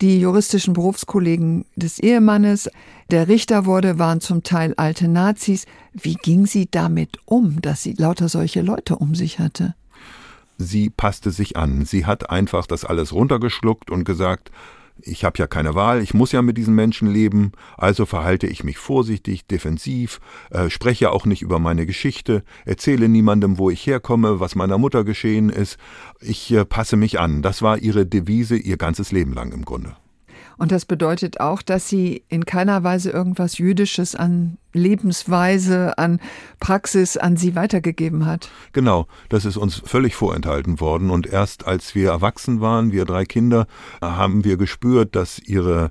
Die 0.00 0.18
juristischen 0.18 0.72
Berufskollegen 0.72 1.66
des 1.76 1.98
Ehemannes, 1.98 2.70
der 3.10 3.28
Richter 3.28 3.66
wurde, 3.66 3.98
waren 3.98 4.22
zum 4.22 4.42
Teil 4.42 4.72
alte 4.76 5.08
Nazis. 5.08 5.66
Wie 5.92 6.14
ging 6.14 6.46
sie 6.46 6.68
damit 6.70 7.18
um, 7.26 7.60
dass 7.60 7.82
sie 7.82 7.92
lauter 7.92 8.30
solche 8.30 8.62
Leute 8.62 8.96
um 8.96 9.14
sich 9.14 9.38
hatte? 9.38 9.74
Sie 10.56 10.88
passte 10.88 11.30
sich 11.30 11.56
an. 11.56 11.84
Sie 11.84 12.06
hat 12.06 12.30
einfach 12.30 12.66
das 12.66 12.86
alles 12.86 13.12
runtergeschluckt 13.12 13.90
und 13.90 14.04
gesagt, 14.04 14.50
ich 15.04 15.24
habe 15.24 15.38
ja 15.38 15.46
keine 15.46 15.74
Wahl, 15.74 16.02
ich 16.02 16.14
muss 16.14 16.32
ja 16.32 16.42
mit 16.42 16.56
diesen 16.56 16.74
Menschen 16.74 17.08
leben, 17.08 17.52
also 17.76 18.06
verhalte 18.06 18.46
ich 18.46 18.64
mich 18.64 18.78
vorsichtig, 18.78 19.46
defensiv, 19.46 20.20
äh, 20.50 20.70
spreche 20.70 21.10
auch 21.10 21.26
nicht 21.26 21.42
über 21.42 21.58
meine 21.58 21.86
Geschichte, 21.86 22.42
erzähle 22.64 23.08
niemandem, 23.08 23.58
wo 23.58 23.70
ich 23.70 23.86
herkomme, 23.86 24.40
was 24.40 24.54
meiner 24.54 24.78
Mutter 24.78 25.04
geschehen 25.04 25.50
ist, 25.50 25.78
ich 26.20 26.52
äh, 26.52 26.64
passe 26.64 26.96
mich 26.96 27.18
an. 27.20 27.42
Das 27.42 27.62
war 27.62 27.78
ihre 27.78 28.06
Devise 28.06 28.56
ihr 28.56 28.76
ganzes 28.76 29.12
Leben 29.12 29.32
lang 29.32 29.52
im 29.52 29.64
Grunde. 29.64 29.96
Und 30.60 30.72
das 30.72 30.84
bedeutet 30.84 31.40
auch, 31.40 31.62
dass 31.62 31.88
sie 31.88 32.22
in 32.28 32.44
keiner 32.44 32.84
Weise 32.84 33.08
irgendwas 33.08 33.56
Jüdisches 33.56 34.14
an 34.14 34.58
Lebensweise, 34.74 35.96
an 35.96 36.20
Praxis 36.60 37.16
an 37.16 37.38
sie 37.38 37.54
weitergegeben 37.54 38.26
hat. 38.26 38.50
Genau, 38.74 39.06
das 39.30 39.46
ist 39.46 39.56
uns 39.56 39.80
völlig 39.82 40.14
vorenthalten 40.14 40.78
worden. 40.78 41.08
Und 41.08 41.26
erst 41.26 41.66
als 41.66 41.94
wir 41.94 42.10
erwachsen 42.10 42.60
waren, 42.60 42.92
wir 42.92 43.06
drei 43.06 43.24
Kinder, 43.24 43.66
haben 44.02 44.44
wir 44.44 44.58
gespürt, 44.58 45.16
dass 45.16 45.38
ihre 45.38 45.90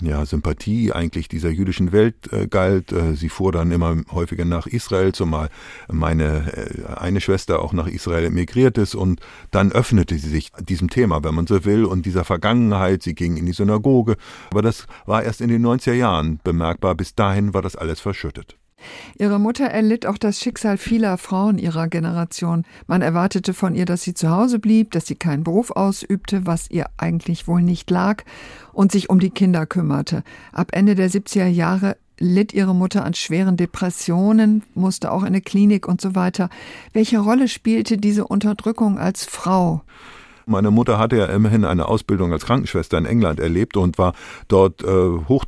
ja, 0.00 0.24
Sympathie 0.26 0.92
eigentlich 0.92 1.28
dieser 1.28 1.50
jüdischen 1.50 1.92
Welt 1.92 2.32
äh, 2.32 2.46
galt. 2.46 2.92
Äh, 2.92 3.14
sie 3.14 3.28
fuhr 3.28 3.52
dann 3.52 3.70
immer 3.70 3.96
häufiger 4.10 4.44
nach 4.44 4.66
Israel, 4.66 5.12
zumal 5.12 5.48
meine 5.90 6.52
äh, 6.52 6.94
eine 6.94 7.20
Schwester 7.20 7.60
auch 7.60 7.72
nach 7.72 7.86
Israel 7.86 8.24
emigriert 8.24 8.78
ist 8.78 8.94
und 8.94 9.20
dann 9.50 9.72
öffnete 9.72 10.18
sie 10.18 10.28
sich 10.28 10.50
diesem 10.60 10.90
Thema, 10.90 11.22
wenn 11.24 11.34
man 11.34 11.46
so 11.46 11.64
will, 11.64 11.84
und 11.84 12.06
dieser 12.06 12.24
Vergangenheit. 12.24 13.02
Sie 13.02 13.14
ging 13.14 13.36
in 13.36 13.46
die 13.46 13.52
Synagoge, 13.52 14.16
aber 14.50 14.62
das 14.62 14.86
war 15.06 15.22
erst 15.22 15.40
in 15.40 15.48
den 15.48 15.64
90er 15.64 15.94
Jahren 15.94 16.40
bemerkbar. 16.42 16.94
Bis 16.94 17.14
dahin 17.14 17.54
war 17.54 17.62
das 17.62 17.76
alles 17.76 18.00
verschüttet. 18.00 18.56
Ihre 19.18 19.38
Mutter 19.38 19.66
erlitt 19.66 20.06
auch 20.06 20.18
das 20.18 20.40
Schicksal 20.40 20.78
vieler 20.78 21.18
Frauen 21.18 21.58
ihrer 21.58 21.88
Generation. 21.88 22.64
Man 22.86 23.02
erwartete 23.02 23.54
von 23.54 23.74
ihr, 23.74 23.84
dass 23.84 24.02
sie 24.02 24.14
zu 24.14 24.30
Hause 24.30 24.58
blieb, 24.58 24.90
dass 24.92 25.06
sie 25.06 25.14
keinen 25.14 25.44
Beruf 25.44 25.70
ausübte, 25.70 26.46
was 26.46 26.70
ihr 26.70 26.86
eigentlich 26.96 27.46
wohl 27.46 27.62
nicht 27.62 27.90
lag, 27.90 28.24
und 28.72 28.92
sich 28.92 29.10
um 29.10 29.20
die 29.20 29.30
Kinder 29.30 29.66
kümmerte. 29.66 30.24
Ab 30.52 30.68
Ende 30.72 30.94
der 30.94 31.10
70er 31.10 31.46
Jahre 31.46 31.96
litt 32.18 32.52
ihre 32.52 32.74
Mutter 32.74 33.04
an 33.04 33.14
schweren 33.14 33.56
Depressionen, 33.56 34.62
musste 34.74 35.10
auch 35.10 35.22
in 35.22 35.28
eine 35.28 35.40
Klinik 35.40 35.88
und 35.88 36.00
so 36.00 36.14
weiter. 36.14 36.48
Welche 36.92 37.18
Rolle 37.18 37.48
spielte 37.48 37.98
diese 37.98 38.26
Unterdrückung 38.26 38.98
als 38.98 39.24
Frau? 39.24 39.82
Meine 40.46 40.70
Mutter 40.70 40.98
hatte 40.98 41.16
ja 41.16 41.26
immerhin 41.26 41.64
eine 41.64 41.88
Ausbildung 41.88 42.32
als 42.32 42.44
Krankenschwester 42.44 42.98
in 42.98 43.06
England 43.06 43.40
erlebt 43.40 43.76
und 43.76 43.98
war 43.98 44.14
dort 44.48 44.82
äh, 44.82 44.86
hoch 45.28 45.44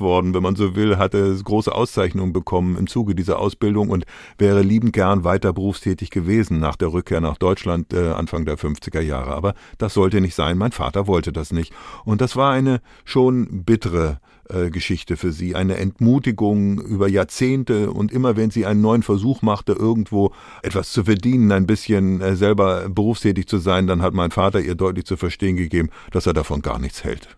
worden, 0.00 0.34
wenn 0.34 0.42
man 0.42 0.56
so 0.56 0.76
will, 0.76 0.96
hatte 0.96 1.36
große 1.42 1.74
Auszeichnungen 1.74 2.32
bekommen 2.32 2.76
im 2.76 2.86
Zuge 2.86 3.14
dieser 3.14 3.38
Ausbildung 3.38 3.88
und 3.90 4.04
wäre 4.38 4.62
liebend 4.62 4.92
gern 4.92 5.24
weiter 5.24 5.52
berufstätig 5.52 6.10
gewesen 6.10 6.60
nach 6.60 6.76
der 6.76 6.92
Rückkehr 6.92 7.20
nach 7.20 7.36
Deutschland 7.36 7.92
äh, 7.92 8.10
Anfang 8.10 8.44
der 8.44 8.58
50er 8.58 9.00
Jahre. 9.00 9.34
Aber 9.34 9.54
das 9.78 9.94
sollte 9.94 10.20
nicht 10.20 10.34
sein. 10.34 10.58
Mein 10.58 10.72
Vater 10.72 11.06
wollte 11.06 11.32
das 11.32 11.52
nicht. 11.52 11.72
Und 12.04 12.20
das 12.20 12.36
war 12.36 12.52
eine 12.52 12.80
schon 13.04 13.64
bittere 13.64 14.20
äh, 14.48 14.70
Geschichte 14.70 15.16
für 15.16 15.32
sie, 15.32 15.54
eine 15.54 15.76
Entmutigung 15.76 16.80
über 16.80 17.08
Jahrzehnte 17.08 17.90
und 17.90 18.12
immer 18.12 18.36
wenn 18.36 18.50
sie 18.50 18.66
einen 18.66 18.80
neuen 18.80 19.02
Versuch 19.02 19.42
machte, 19.42 19.72
irgendwo 19.72 20.32
etwas 20.62 20.92
zu 20.92 21.04
verdienen, 21.04 21.52
ein 21.52 21.66
bisschen 21.66 22.20
äh, 22.20 22.36
selber 22.36 22.88
berufstätig 22.88 23.46
zu 23.46 23.58
sein, 23.58 23.86
dann 23.86 24.02
hat 24.02 24.14
mein 24.14 24.30
Vater 24.30 24.60
ihr 24.60 24.74
deutlich 24.74 25.04
zu 25.04 25.16
verstehen 25.16 25.56
gegeben, 25.56 25.90
dass 26.10 26.26
er 26.26 26.32
davon 26.32 26.62
gar 26.62 26.78
nichts 26.78 27.04
hält. 27.04 27.36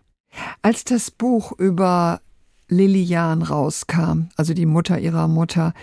Als 0.61 0.83
das 0.83 1.11
Buch 1.11 1.51
über 1.57 2.21
Lilian 2.69 3.41
rauskam, 3.41 4.29
also 4.37 4.53
die 4.53 4.65
Mutter 4.65 4.99
ihrer 4.99 5.27
Mutter, 5.27 5.73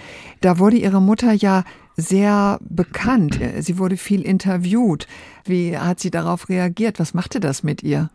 da 0.40 0.58
wurde 0.58 0.78
ihre 0.78 1.02
Mutter 1.02 1.32
ja 1.32 1.64
sehr 1.96 2.58
bekannt. 2.62 3.38
Sie 3.58 3.78
wurde 3.78 3.96
viel 3.96 4.22
interviewt. 4.22 5.06
Wie 5.44 5.76
hat 5.76 6.00
sie 6.00 6.10
darauf 6.10 6.48
reagiert? 6.48 6.98
Was 6.98 7.12
machte 7.12 7.40
das 7.40 7.62
mit 7.62 7.82
ihr? 7.82 8.10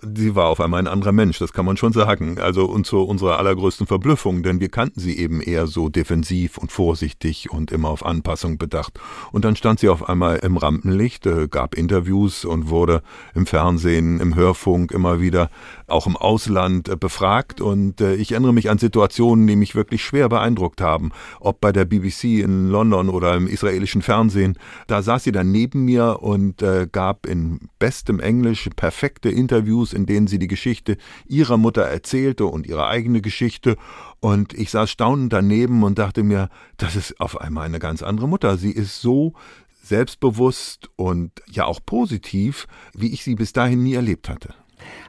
Sie 0.00 0.34
war 0.34 0.46
auf 0.46 0.60
einmal 0.60 0.80
ein 0.80 0.86
anderer 0.86 1.12
Mensch, 1.12 1.38
das 1.38 1.52
kann 1.52 1.64
man 1.64 1.76
schon 1.76 1.92
sagen. 1.92 2.38
Also 2.38 2.64
und 2.66 2.86
zu 2.86 3.02
unserer 3.02 3.38
allergrößten 3.38 3.86
Verblüffung, 3.86 4.42
denn 4.42 4.60
wir 4.60 4.68
kannten 4.68 5.00
sie 5.00 5.18
eben 5.18 5.40
eher 5.40 5.66
so 5.66 5.88
defensiv 5.88 6.58
und 6.58 6.72
vorsichtig 6.72 7.50
und 7.50 7.72
immer 7.72 7.88
auf 7.88 8.04
Anpassung 8.04 8.58
bedacht. 8.58 8.98
Und 9.32 9.44
dann 9.44 9.56
stand 9.56 9.80
sie 9.80 9.88
auf 9.88 10.08
einmal 10.08 10.36
im 10.38 10.56
Rampenlicht, 10.56 11.26
äh, 11.26 11.48
gab 11.48 11.74
Interviews 11.74 12.44
und 12.44 12.68
wurde 12.68 13.02
im 13.34 13.46
Fernsehen, 13.46 14.20
im 14.20 14.34
Hörfunk 14.34 14.92
immer 14.92 15.20
wieder, 15.20 15.50
auch 15.86 16.06
im 16.06 16.16
Ausland 16.16 16.88
äh, 16.88 16.96
befragt. 16.96 17.60
Und 17.60 18.00
äh, 18.00 18.14
ich 18.14 18.32
erinnere 18.32 18.52
mich 18.52 18.70
an 18.70 18.78
Situationen, 18.78 19.46
die 19.46 19.56
mich 19.56 19.74
wirklich 19.74 20.04
schwer 20.04 20.28
beeindruckt 20.28 20.80
haben, 20.80 21.10
ob 21.40 21.60
bei 21.60 21.72
der 21.72 21.84
BBC 21.84 22.40
in 22.40 22.68
London 22.68 23.08
oder 23.08 23.34
im 23.34 23.46
israelischen 23.46 24.02
Fernsehen. 24.02 24.58
Da 24.86 25.02
saß 25.02 25.24
sie 25.24 25.32
dann 25.32 25.50
neben 25.50 25.84
mir 25.84 26.22
und 26.22 26.64
gab 26.92 27.26
in 27.26 27.68
bestem 27.78 28.20
Englisch 28.20 28.68
perfekte 28.76 29.28
Interviews 29.28 29.92
in 29.92 30.06
denen 30.06 30.26
sie 30.26 30.38
die 30.38 30.46
Geschichte 30.46 30.96
ihrer 31.26 31.56
Mutter 31.56 31.82
erzählte 31.82 32.46
und 32.46 32.66
ihre 32.66 32.86
eigene 32.86 33.20
Geschichte. 33.20 33.76
Und 34.20 34.54
ich 34.54 34.70
saß 34.70 34.90
staunend 34.90 35.32
daneben 35.32 35.82
und 35.82 35.98
dachte 35.98 36.22
mir, 36.22 36.48
das 36.76 36.96
ist 36.96 37.20
auf 37.20 37.40
einmal 37.40 37.66
eine 37.66 37.78
ganz 37.78 38.02
andere 38.02 38.28
Mutter. 38.28 38.56
Sie 38.58 38.70
ist 38.70 39.00
so 39.00 39.34
selbstbewusst 39.82 40.90
und 40.96 41.30
ja 41.46 41.64
auch 41.64 41.80
positiv, 41.84 42.66
wie 42.92 43.12
ich 43.12 43.22
sie 43.22 43.34
bis 43.34 43.52
dahin 43.52 43.82
nie 43.82 43.94
erlebt 43.94 44.28
hatte. 44.28 44.54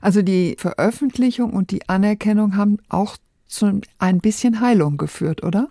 Also 0.01 0.21
die 0.21 0.55
Veröffentlichung 0.57 1.53
und 1.53 1.71
die 1.71 1.87
Anerkennung 1.89 2.55
haben 2.55 2.77
auch 2.89 3.17
zu 3.47 3.81
ein 3.99 4.19
bisschen 4.19 4.59
Heilung 4.59 4.97
geführt, 4.97 5.43
oder? 5.43 5.67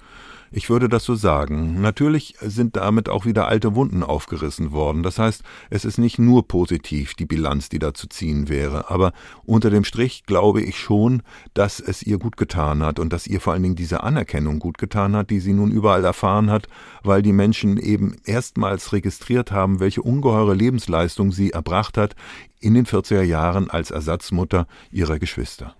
Ich 0.56 0.70
würde 0.70 0.88
das 0.88 1.04
so 1.04 1.14
sagen. 1.14 1.82
Natürlich 1.82 2.34
sind 2.40 2.76
damit 2.76 3.10
auch 3.10 3.26
wieder 3.26 3.46
alte 3.46 3.74
Wunden 3.74 4.02
aufgerissen 4.02 4.72
worden. 4.72 5.02
Das 5.02 5.18
heißt, 5.18 5.42
es 5.68 5.84
ist 5.84 5.98
nicht 5.98 6.18
nur 6.18 6.48
positiv 6.48 7.12
die 7.12 7.26
Bilanz, 7.26 7.68
die 7.68 7.78
da 7.78 7.92
zu 7.92 8.08
ziehen 8.08 8.48
wäre. 8.48 8.88
Aber 8.88 9.12
unter 9.44 9.68
dem 9.68 9.84
Strich 9.84 10.24
glaube 10.24 10.62
ich 10.62 10.78
schon, 10.78 11.22
dass 11.52 11.78
es 11.78 12.02
ihr 12.02 12.16
gut 12.16 12.38
getan 12.38 12.82
hat 12.82 12.98
und 12.98 13.12
dass 13.12 13.26
ihr 13.26 13.42
vor 13.42 13.52
allen 13.52 13.64
Dingen 13.64 13.76
diese 13.76 14.02
Anerkennung 14.02 14.58
gut 14.58 14.78
getan 14.78 15.14
hat, 15.14 15.28
die 15.28 15.40
sie 15.40 15.52
nun 15.52 15.70
überall 15.70 16.04
erfahren 16.06 16.48
hat, 16.50 16.68
weil 17.02 17.20
die 17.20 17.34
Menschen 17.34 17.76
eben 17.76 18.16
erstmals 18.24 18.94
registriert 18.94 19.52
haben, 19.52 19.78
welche 19.78 20.00
ungeheure 20.00 20.54
Lebensleistung 20.54 21.32
sie 21.32 21.50
erbracht 21.50 21.98
hat 21.98 22.16
in 22.60 22.72
den 22.72 22.86
40er 22.86 23.20
Jahren 23.20 23.68
als 23.68 23.90
Ersatzmutter 23.90 24.66
ihrer 24.90 25.18
Geschwister. 25.18 25.76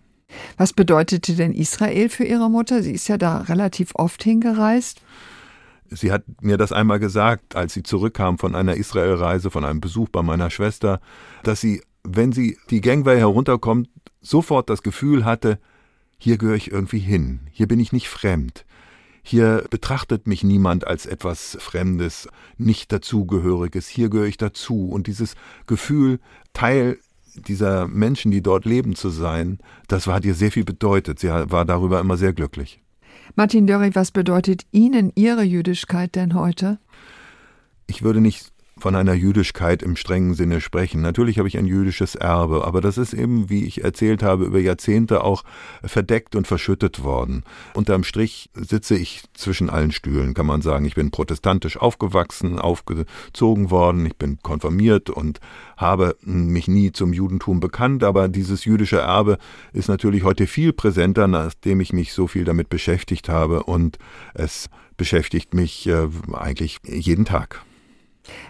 Was 0.57 0.73
bedeutete 0.73 1.35
denn 1.35 1.53
Israel 1.53 2.09
für 2.09 2.25
Ihre 2.25 2.51
Mutter? 2.51 2.83
Sie 2.83 2.93
ist 2.93 3.09
ja 3.09 3.19
da 3.19 3.39
relativ 3.43 3.95
oft 3.95 4.23
hingereist. 4.23 5.01
Sie 5.91 6.11
hat 6.11 6.25
mir 6.41 6.57
das 6.57 6.73
einmal 6.73 6.99
gesagt, 6.99 7.55
als 7.55 7.75
sie 7.75 7.83
zurückkam 7.83 8.39
von 8.39 8.55
einer 8.55 8.75
Israelreise, 8.75 9.51
von 9.51 9.65
einem 9.65 9.81
Besuch 9.81 10.09
bei 10.09 10.23
meiner 10.23 10.51
Schwester, 10.51 11.01
dass 11.45 11.61
sie, 11.61 11.83
wenn 12.03 12.33
sie 12.33 12.59
die 12.71 12.81
Gangway 12.81 13.19
herunterkommt, 13.19 13.89
sofort 14.21 14.69
das 14.69 14.83
Gefühl 14.83 15.25
hatte, 15.25 15.59
hier 16.19 16.39
gehöre 16.39 16.57
ich 16.57 16.73
irgendwie 16.73 16.99
hin, 16.99 17.41
hier 17.53 17.69
bin 17.69 17.79
ich 17.79 17.93
nicht 17.93 18.09
fremd. 18.09 18.65
Hier 19.23 19.65
betrachtet 19.71 20.29
mich 20.29 20.45
niemand 20.45 20.87
als 20.87 21.05
etwas 21.05 21.59
Fremdes, 21.61 22.29
nicht 22.59 22.93
dazugehöriges, 22.93 23.89
hier 23.89 24.09
gehöre 24.09 24.29
ich 24.29 24.37
dazu. 24.37 24.89
Und 24.89 25.09
dieses 25.09 25.35
Gefühl, 25.67 26.21
Teil 26.53 26.99
dieser 27.37 27.87
Menschen, 27.87 28.31
die 28.31 28.43
dort 28.43 28.65
leben, 28.65 28.95
zu 28.95 29.11
sein, 29.11 29.59
das 29.89 30.07
hat 30.07 30.25
ihr 30.25 30.35
sehr 30.35 30.53
viel 30.53 30.65
bedeutet. 30.65 31.19
Sie 31.19 31.29
war 31.29 31.65
darüber 31.65 32.01
immer 32.01 32.17
sehr 32.17 32.33
glücklich. 32.33 32.83
Martin 33.35 33.67
Dörri, 33.67 33.95
was 33.95 34.11
bedeutet 34.11 34.63
Ihnen 34.73 35.13
Ihre 35.15 35.43
Jüdischkeit 35.43 36.15
denn 36.15 36.35
heute? 36.35 36.79
Ich 37.87 38.03
würde 38.03 38.21
nicht 38.21 38.53
von 38.79 38.95
einer 38.95 39.15
Jüdischkeit 39.15 39.83
im 39.83 39.97
strengen 39.97 40.35
Sinne 40.35 40.61
sprechen. 40.61 41.01
Natürlich 41.01 41.39
habe 41.39 41.49
ich 41.49 41.57
ein 41.57 41.67
jüdisches 41.67 42.15
Erbe, 42.15 42.65
aber 42.65 42.83
das 42.83 42.99
ist 42.99 43.15
eben, 43.15 43.49
wie 43.49 43.65
ich 43.65 43.83
erzählt 43.83 44.23
habe, 44.23 44.45
über 44.45 44.59
Jahrzehnte 44.59 45.25
auch 45.25 45.45
verdeckt 45.83 46.37
und 46.37 46.47
verschüttet 46.47 47.03
worden. 47.03 47.43
Unterm 47.73 48.05
Strich 48.05 48.51
sitze 48.55 48.97
ich 48.97 49.23
zwischen 49.33 49.71
allen 49.71 49.93
Stühlen, 49.93 50.35
kann 50.35 50.45
man 50.45 50.61
sagen. 50.61 50.85
Ich 50.85 50.95
bin 50.95 51.11
protestantisch 51.11 51.79
aufgewachsen, 51.79 52.59
aufgezogen 52.59 53.71
worden, 53.71 54.05
ich 54.05 54.17
bin 54.17 54.41
konfirmiert 54.43 55.09
und 55.09 55.41
habe 55.79 56.17
mich 56.23 56.69
nie 56.69 56.93
zum 56.93 57.15
Judentum 57.15 57.61
bekannt, 57.61 58.05
aber 58.05 58.29
dieses 58.29 58.67
jüdische 58.67 58.99
Erbe 58.99 59.39
ist 59.73 59.89
natürlich 59.89 60.23
heute 60.23 60.47
viel 60.47 60.75
präsenter, 60.75 61.29
nachdem 61.29 61.81
ich 61.81 61.95
mich 61.95 62.13
so 62.13 62.27
viel 62.27 62.45
damit 62.45 62.69
beschäftigt 62.69 63.31
habe 63.31 63.63
und 63.63 63.99
es 64.35 64.69
beschäftigt 64.97 65.55
mich 65.55 65.87
äh, 65.87 66.09
eigentlich 66.33 66.79
jeden 66.85 67.25
Tag. 67.25 67.66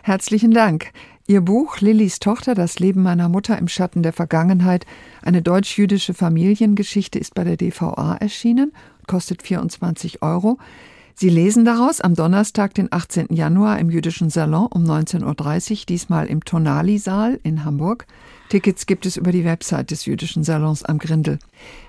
Herzlichen 0.02 0.52
Dank. 0.52 0.92
Ihr 1.28 1.40
Buch 1.40 1.80
Lillys 1.80 2.20
Tochter, 2.20 2.54
das 2.54 2.78
Leben 2.78 3.02
meiner 3.02 3.28
Mutter 3.28 3.58
im 3.58 3.66
Schatten 3.66 4.02
der 4.02 4.12
Vergangenheit, 4.12 4.86
eine 5.22 5.42
deutsch-jüdische 5.42 6.14
Familiengeschichte, 6.14 7.18
ist 7.18 7.34
bei 7.34 7.42
der 7.42 7.56
DVA 7.56 8.16
erschienen 8.20 8.72
und 9.00 9.08
kostet 9.08 9.42
24 9.42 10.22
Euro. 10.22 10.58
Sie 11.18 11.30
lesen 11.30 11.64
daraus 11.64 12.02
am 12.02 12.14
Donnerstag, 12.14 12.74
den 12.74 12.92
18. 12.92 13.28
Januar 13.30 13.78
im 13.78 13.88
Jüdischen 13.88 14.28
Salon 14.28 14.66
um 14.66 14.84
19.30 14.84 15.70
Uhr, 15.70 15.78
diesmal 15.88 16.26
im 16.26 16.44
Tonali-Saal 16.44 17.40
in 17.42 17.64
Hamburg. 17.64 18.06
Tickets 18.50 18.86
gibt 18.86 19.06
es 19.06 19.16
über 19.16 19.32
die 19.32 19.44
Website 19.44 19.90
des 19.90 20.04
Jüdischen 20.04 20.44
Salons 20.44 20.84
am 20.84 20.98
Grindel. 20.98 21.38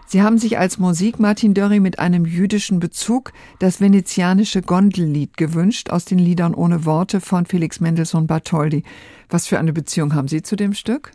Sie 0.10 0.22
haben 0.22 0.38
sich 0.38 0.58
als 0.58 0.78
Musik 0.78 1.20
Martin 1.20 1.54
Dörri 1.54 1.82
mit 1.82 2.00
einem 2.00 2.26
jüdischen 2.26 2.80
Bezug 2.80 3.34
das 3.60 3.82
venezianische 3.82 4.62
Gondellied 4.62 5.36
gewünscht 5.36 5.90
aus 5.90 6.06
den 6.06 6.18
Liedern 6.18 6.54
ohne 6.54 6.86
Worte 6.86 7.20
von 7.20 7.46
Felix 7.46 7.82
Mendelssohn 7.82 8.26
Bartholdy. 8.26 8.84
Was 9.28 9.48
für 9.48 9.60
eine 9.60 9.74
Beziehung 9.74 10.14
haben 10.14 10.30
Sie 10.30 10.42
zu 10.42 10.56
dem 10.56 10.74
Stück? 10.74 11.12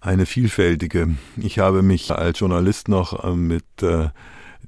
Eine 0.00 0.24
vielfältige. 0.24 1.10
Ich 1.36 1.58
habe 1.58 1.82
mich 1.82 2.10
als 2.10 2.40
Journalist 2.40 2.88
noch 2.88 3.24
äh, 3.24 3.36
mit 3.36 3.64
äh, 3.82 4.08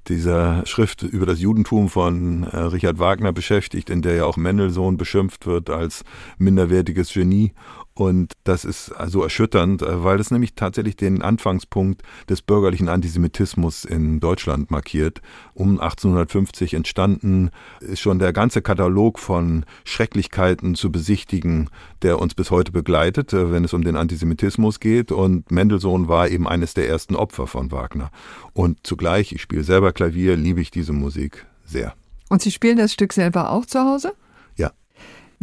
dieser 0.09 0.67
Schrift 0.67 1.03
über 1.03 1.25
das 1.25 1.41
Judentum 1.41 1.89
von 1.89 2.43
äh, 2.43 2.57
Richard 2.59 2.99
Wagner 2.99 3.33
beschäftigt, 3.33 3.89
in 3.89 4.03
der 4.03 4.17
ja 4.17 4.25
auch 4.27 4.37
Mendelssohn 4.37 4.99
beschimpft 4.99 5.47
wird 5.47 5.71
als 5.71 6.05
minderwertiges 6.37 7.15
Genie. 7.15 7.53
Und 7.95 8.33
das 8.43 8.65
ist 8.65 8.93
so 9.07 9.23
erschütternd, 9.23 9.83
äh, 9.83 10.03
weil 10.03 10.19
es 10.19 10.33
nämlich 10.33 10.55
tatsächlich 10.55 10.97
den 10.97 11.23
Anfangspunkt 11.23 12.03
des 12.29 12.43
bürgerlichen 12.43 12.89
Antisemitismus 12.89 13.85
in 13.85 14.19
Deutschland 14.19 14.71
markiert. 14.73 15.23
Um 15.55 15.81
1850 15.81 16.75
entstanden 16.75 17.51
ist 17.81 18.01
schon 18.01 18.19
der 18.19 18.33
ganze 18.33 18.63
Katalog 18.63 19.21
von 19.21 19.65
Schrecklichkeiten 19.85 20.75
zu 20.75 20.91
besichtigen, 20.91 21.71
der 22.03 22.19
uns 22.19 22.35
bis 22.35 22.51
heute 22.51 22.73
begleitet, 22.73 23.33
äh, 23.33 23.53
wenn 23.53 23.65
es 23.65 23.73
um 23.73 23.85
den 23.85 23.95
Antisemitismus 23.95 24.81
geht. 24.81 25.13
Und 25.13 25.53
Mendelssohn 25.53 26.09
war 26.09 26.29
eben 26.29 26.49
eines 26.49 26.75
der 26.75 26.89
ersten 26.89 27.15
Opfer 27.15 27.47
von 27.47 27.71
Wagner. 27.71 28.11
Und 28.55 28.79
zugleich, 28.83 29.31
ich 29.31 29.43
spiele 29.43 29.63
selber 29.63 29.93
Klavier, 29.93 30.37
liebe 30.37 30.61
ich 30.61 30.73
diese 30.73 30.93
Musik 30.93 31.47
sehr. 31.65 31.95
Und 32.29 32.43
Sie 32.43 32.51
spielen 32.51 32.79
das 32.79 32.93
Stück 32.93 33.13
selber 33.13 33.51
auch 33.51 33.67
zu 33.67 33.81
Hause? 33.81 34.15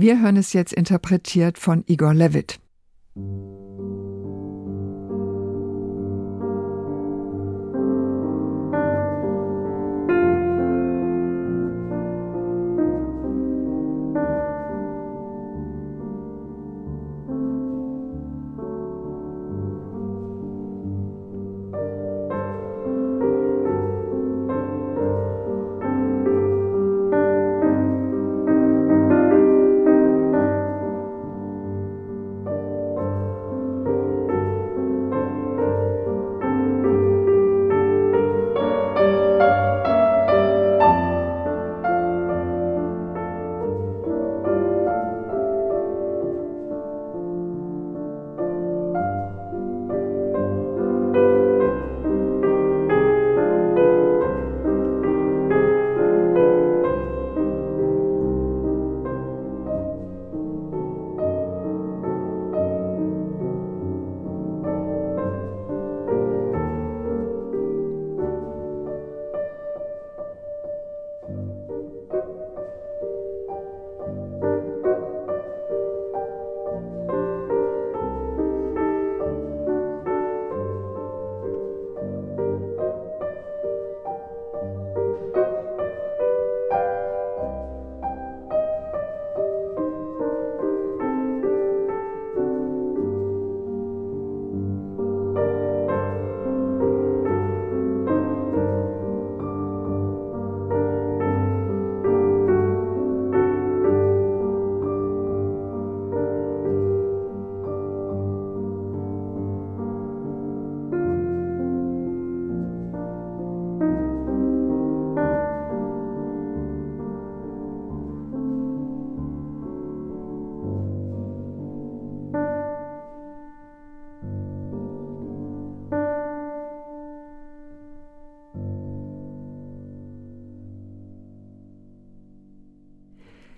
Wir 0.01 0.19
hören 0.19 0.35
es 0.35 0.53
jetzt 0.53 0.73
interpretiert 0.73 1.59
von 1.59 1.83
Igor 1.85 2.15
Levit. 2.15 2.59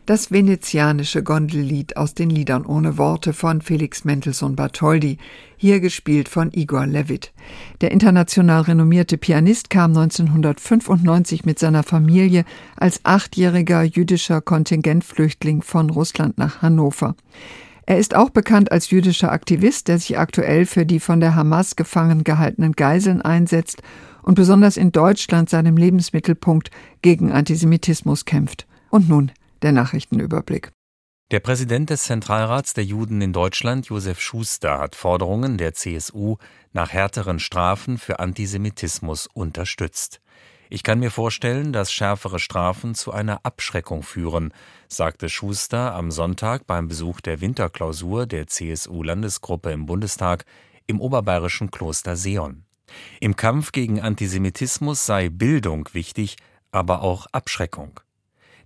Das 0.05 0.31
venezianische 0.31 1.23
Gondellied 1.23 1.95
aus 1.95 2.13
den 2.13 2.29
Liedern 2.29 2.65
ohne 2.65 2.97
Worte 2.97 3.31
von 3.31 3.61
Felix 3.61 4.03
Mendelssohn 4.03 4.53
Bartholdy, 4.53 5.17
hier 5.55 5.79
gespielt 5.79 6.27
von 6.27 6.51
Igor 6.51 6.85
Levit. 6.85 7.31
Der 7.79 7.91
international 7.91 8.63
renommierte 8.63 9.17
Pianist 9.17 9.69
kam 9.69 9.91
1995 9.91 11.45
mit 11.45 11.57
seiner 11.57 11.83
Familie 11.83 12.43
als 12.75 12.99
achtjähriger 13.03 13.83
jüdischer 13.83 14.41
Kontingentflüchtling 14.41 15.61
von 15.61 15.89
Russland 15.89 16.37
nach 16.37 16.61
Hannover. 16.61 17.15
Er 17.85 17.97
ist 17.97 18.13
auch 18.13 18.29
bekannt 18.29 18.73
als 18.73 18.89
jüdischer 18.89 19.31
Aktivist, 19.31 19.87
der 19.87 19.99
sich 19.99 20.17
aktuell 20.17 20.65
für 20.65 20.85
die 20.85 20.99
von 20.99 21.21
der 21.21 21.35
Hamas 21.35 21.77
gefangen 21.77 22.25
gehaltenen 22.25 22.73
Geiseln 22.73 23.21
einsetzt 23.21 23.81
und 24.21 24.35
besonders 24.35 24.75
in 24.75 24.91
Deutschland 24.91 25.49
seinem 25.49 25.77
Lebensmittelpunkt 25.77 26.71
gegen 27.01 27.31
Antisemitismus 27.31 28.25
kämpft. 28.25 28.67
Und 28.89 29.07
nun 29.07 29.31
der 29.63 29.71
Nachrichtenüberblick. 29.71 30.71
Der 31.31 31.39
Präsident 31.39 31.89
des 31.89 32.03
Zentralrats 32.03 32.73
der 32.73 32.83
Juden 32.83 33.21
in 33.21 33.33
Deutschland, 33.33 33.87
Josef 33.87 34.21
Schuster, 34.21 34.77
hat 34.77 34.95
Forderungen 34.95 35.57
der 35.57 35.73
CSU 35.73 36.35
nach 36.73 36.91
härteren 36.91 37.39
Strafen 37.39 37.97
für 37.97 38.19
Antisemitismus 38.19 39.27
unterstützt. 39.33 40.21
Ich 40.69 40.83
kann 40.83 40.99
mir 40.99 41.11
vorstellen, 41.11 41.73
dass 41.73 41.91
schärfere 41.91 42.39
Strafen 42.39 42.93
zu 42.93 43.11
einer 43.11 43.39
Abschreckung 43.43 44.03
führen, 44.03 44.53
sagte 44.87 45.29
Schuster 45.29 45.93
am 45.93 46.11
Sonntag 46.11 46.67
beim 46.67 46.87
Besuch 46.87 47.21
der 47.21 47.41
Winterklausur 47.41 48.25
der 48.25 48.47
CSU-Landesgruppe 48.47 49.71
im 49.71 49.85
Bundestag 49.85 50.45
im 50.87 50.99
oberbayerischen 50.99 51.71
Kloster 51.71 52.15
Seon. 52.15 52.65
Im 53.19 53.35
Kampf 53.35 53.71
gegen 53.71 54.01
Antisemitismus 54.01 55.05
sei 55.05 55.29
Bildung 55.29 55.89
wichtig, 55.93 56.37
aber 56.71 57.01
auch 57.01 57.27
Abschreckung. 57.31 57.99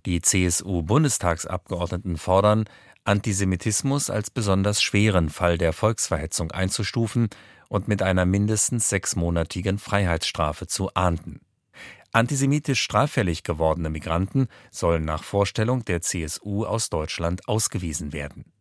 Die 0.06 0.20
CSU-Bundestagsabgeordneten 0.20 2.16
fordern, 2.16 2.64
Antisemitismus 3.04 4.10
als 4.10 4.30
besonders 4.30 4.82
schweren 4.82 5.30
Fall 5.30 5.58
der 5.58 5.72
Volksverhetzung 5.72 6.50
einzustufen 6.50 7.28
und 7.68 7.88
mit 7.88 8.02
einer 8.02 8.26
mindestens 8.26 8.88
sechsmonatigen 8.88 9.78
Freiheitsstrafe 9.78 10.66
zu 10.66 10.92
ahnden. 10.94 11.40
Antisemitisch 12.12 12.80
straffällig 12.80 13.42
gewordene 13.42 13.90
Migranten 13.90 14.48
sollen 14.70 15.04
nach 15.04 15.22
Vorstellung 15.22 15.84
der 15.84 16.00
CSU 16.00 16.64
aus 16.64 16.88
Deutschland 16.90 17.46
ausgewiesen 17.48 18.12
werden. 18.12 18.52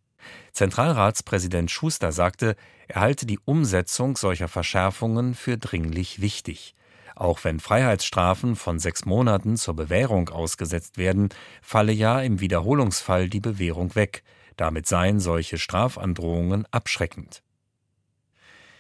Zentralratspräsident 0.52 1.72
Schuster 1.72 2.12
sagte, 2.12 2.56
er 2.88 3.02
halte 3.02 3.26
die 3.26 3.40
Umsetzung 3.46 4.18
solcher 4.18 4.48
Verschärfungen 4.48 5.34
für 5.34 5.58
dringlich 5.58 6.22
wichtig. 6.22 6.76
Auch 7.18 7.44
wenn 7.44 7.60
Freiheitsstrafen 7.60 8.56
von 8.56 8.78
sechs 8.78 9.06
Monaten 9.06 9.58
zur 9.58 9.76
Bewährung 9.76 10.30
ausgesetzt 10.30 11.00
werden, 11.00 11.30
falle 11.64 11.92
ja 11.92 12.22
im 12.22 12.42
Wiederholungsfall 12.42 13.28
die 13.28 13.40
Bewährung 13.40 13.96
weg. 13.96 14.24
Damit 14.56 14.86
seien 14.86 15.20
solche 15.20 15.58
Strafandrohungen 15.58 16.68
abschreckend. 16.70 17.42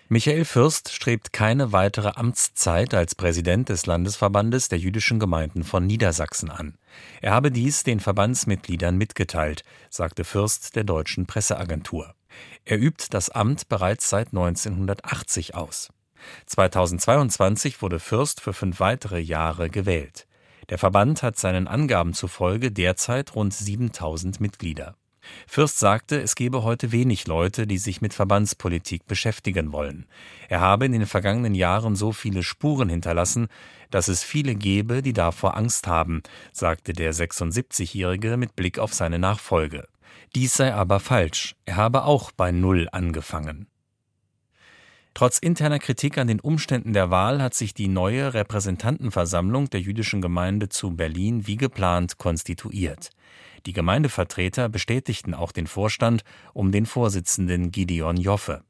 Michael 0.07 0.45
Fürst 0.45 0.91
strebt 0.93 1.33
keine 1.33 1.71
weitere 1.71 2.09
Amtszeit 2.09 2.93
als 2.93 3.15
Präsident 3.15 3.69
des 3.69 3.87
Landesverbandes 3.87 4.69
der 4.69 4.77
jüdischen 4.77 5.19
Gemeinden 5.19 5.63
von 5.63 5.87
Niedersachsen 5.87 6.51
an. 6.51 6.77
Er 7.21 7.33
habe 7.33 7.51
dies 7.51 7.83
den 7.83 7.99
Verbandsmitgliedern 7.99 8.95
mitgeteilt, 8.97 9.63
sagte 9.89 10.23
Fürst 10.23 10.75
der 10.75 10.83
deutschen 10.83 11.25
Presseagentur. 11.25 12.13
Er 12.65 12.79
übt 12.79 13.07
das 13.09 13.31
Amt 13.31 13.67
bereits 13.67 14.09
seit 14.09 14.27
1980 14.27 15.55
aus. 15.55 15.89
2022 16.45 17.81
wurde 17.81 17.99
Fürst 17.99 18.41
für 18.41 18.53
fünf 18.53 18.79
weitere 18.79 19.19
Jahre 19.19 19.69
gewählt. 19.69 20.27
Der 20.69 20.77
Verband 20.77 21.23
hat 21.23 21.37
seinen 21.37 21.67
Angaben 21.67 22.13
zufolge 22.13 22.71
derzeit 22.71 23.35
rund 23.35 23.53
7000 23.53 24.39
Mitglieder. 24.41 24.95
Fürst 25.45 25.79
sagte, 25.79 26.21
es 26.21 26.35
gebe 26.35 26.63
heute 26.63 26.91
wenig 26.91 27.27
Leute, 27.27 27.67
die 27.67 27.77
sich 27.77 28.01
mit 28.01 28.13
Verbandspolitik 28.13 29.05
beschäftigen 29.05 29.71
wollen. 29.71 30.05
Er 30.49 30.61
habe 30.61 30.85
in 30.85 30.91
den 30.91 31.05
vergangenen 31.05 31.55
Jahren 31.55 31.95
so 31.95 32.11
viele 32.11 32.43
Spuren 32.43 32.89
hinterlassen, 32.89 33.47
dass 33.89 34.07
es 34.07 34.23
viele 34.23 34.55
gebe, 34.55 35.01
die 35.01 35.13
davor 35.13 35.55
Angst 35.57 35.87
haben, 35.87 36.21
sagte 36.51 36.93
der 36.93 37.13
76-Jährige 37.13 38.37
mit 38.37 38.55
Blick 38.55 38.79
auf 38.79 38.93
seine 38.93 39.19
Nachfolge. 39.19 39.87
Dies 40.35 40.53
sei 40.53 40.73
aber 40.73 40.99
falsch, 40.99 41.55
er 41.65 41.77
habe 41.77 42.03
auch 42.03 42.31
bei 42.31 42.51
Null 42.51 42.87
angefangen. 42.91 43.67
Trotz 45.17 45.39
interner 45.39 45.79
Kritik 45.79 46.19
an 46.19 46.27
den 46.27 46.39
Umständen 46.39 46.93
der 46.93 47.09
Wahl 47.09 47.41
hat 47.41 47.55
sich 47.55 47.73
die 47.73 47.87
neue 47.87 48.35
Repräsentantenversammlung 48.35 49.67
der 49.67 49.81
jüdischen 49.81 50.21
Gemeinde 50.21 50.69
zu 50.69 50.95
Berlin 50.95 51.47
wie 51.47 51.55
geplant 51.55 52.19
konstituiert. 52.19 53.09
Die 53.65 53.73
Gemeindevertreter 53.73 54.69
bestätigten 54.69 55.33
auch 55.33 55.51
den 55.51 55.65
Vorstand 55.65 56.23
um 56.53 56.71
den 56.71 56.85
Vorsitzenden 56.85 57.71
Gideon 57.71 58.17
Joffe. 58.17 58.61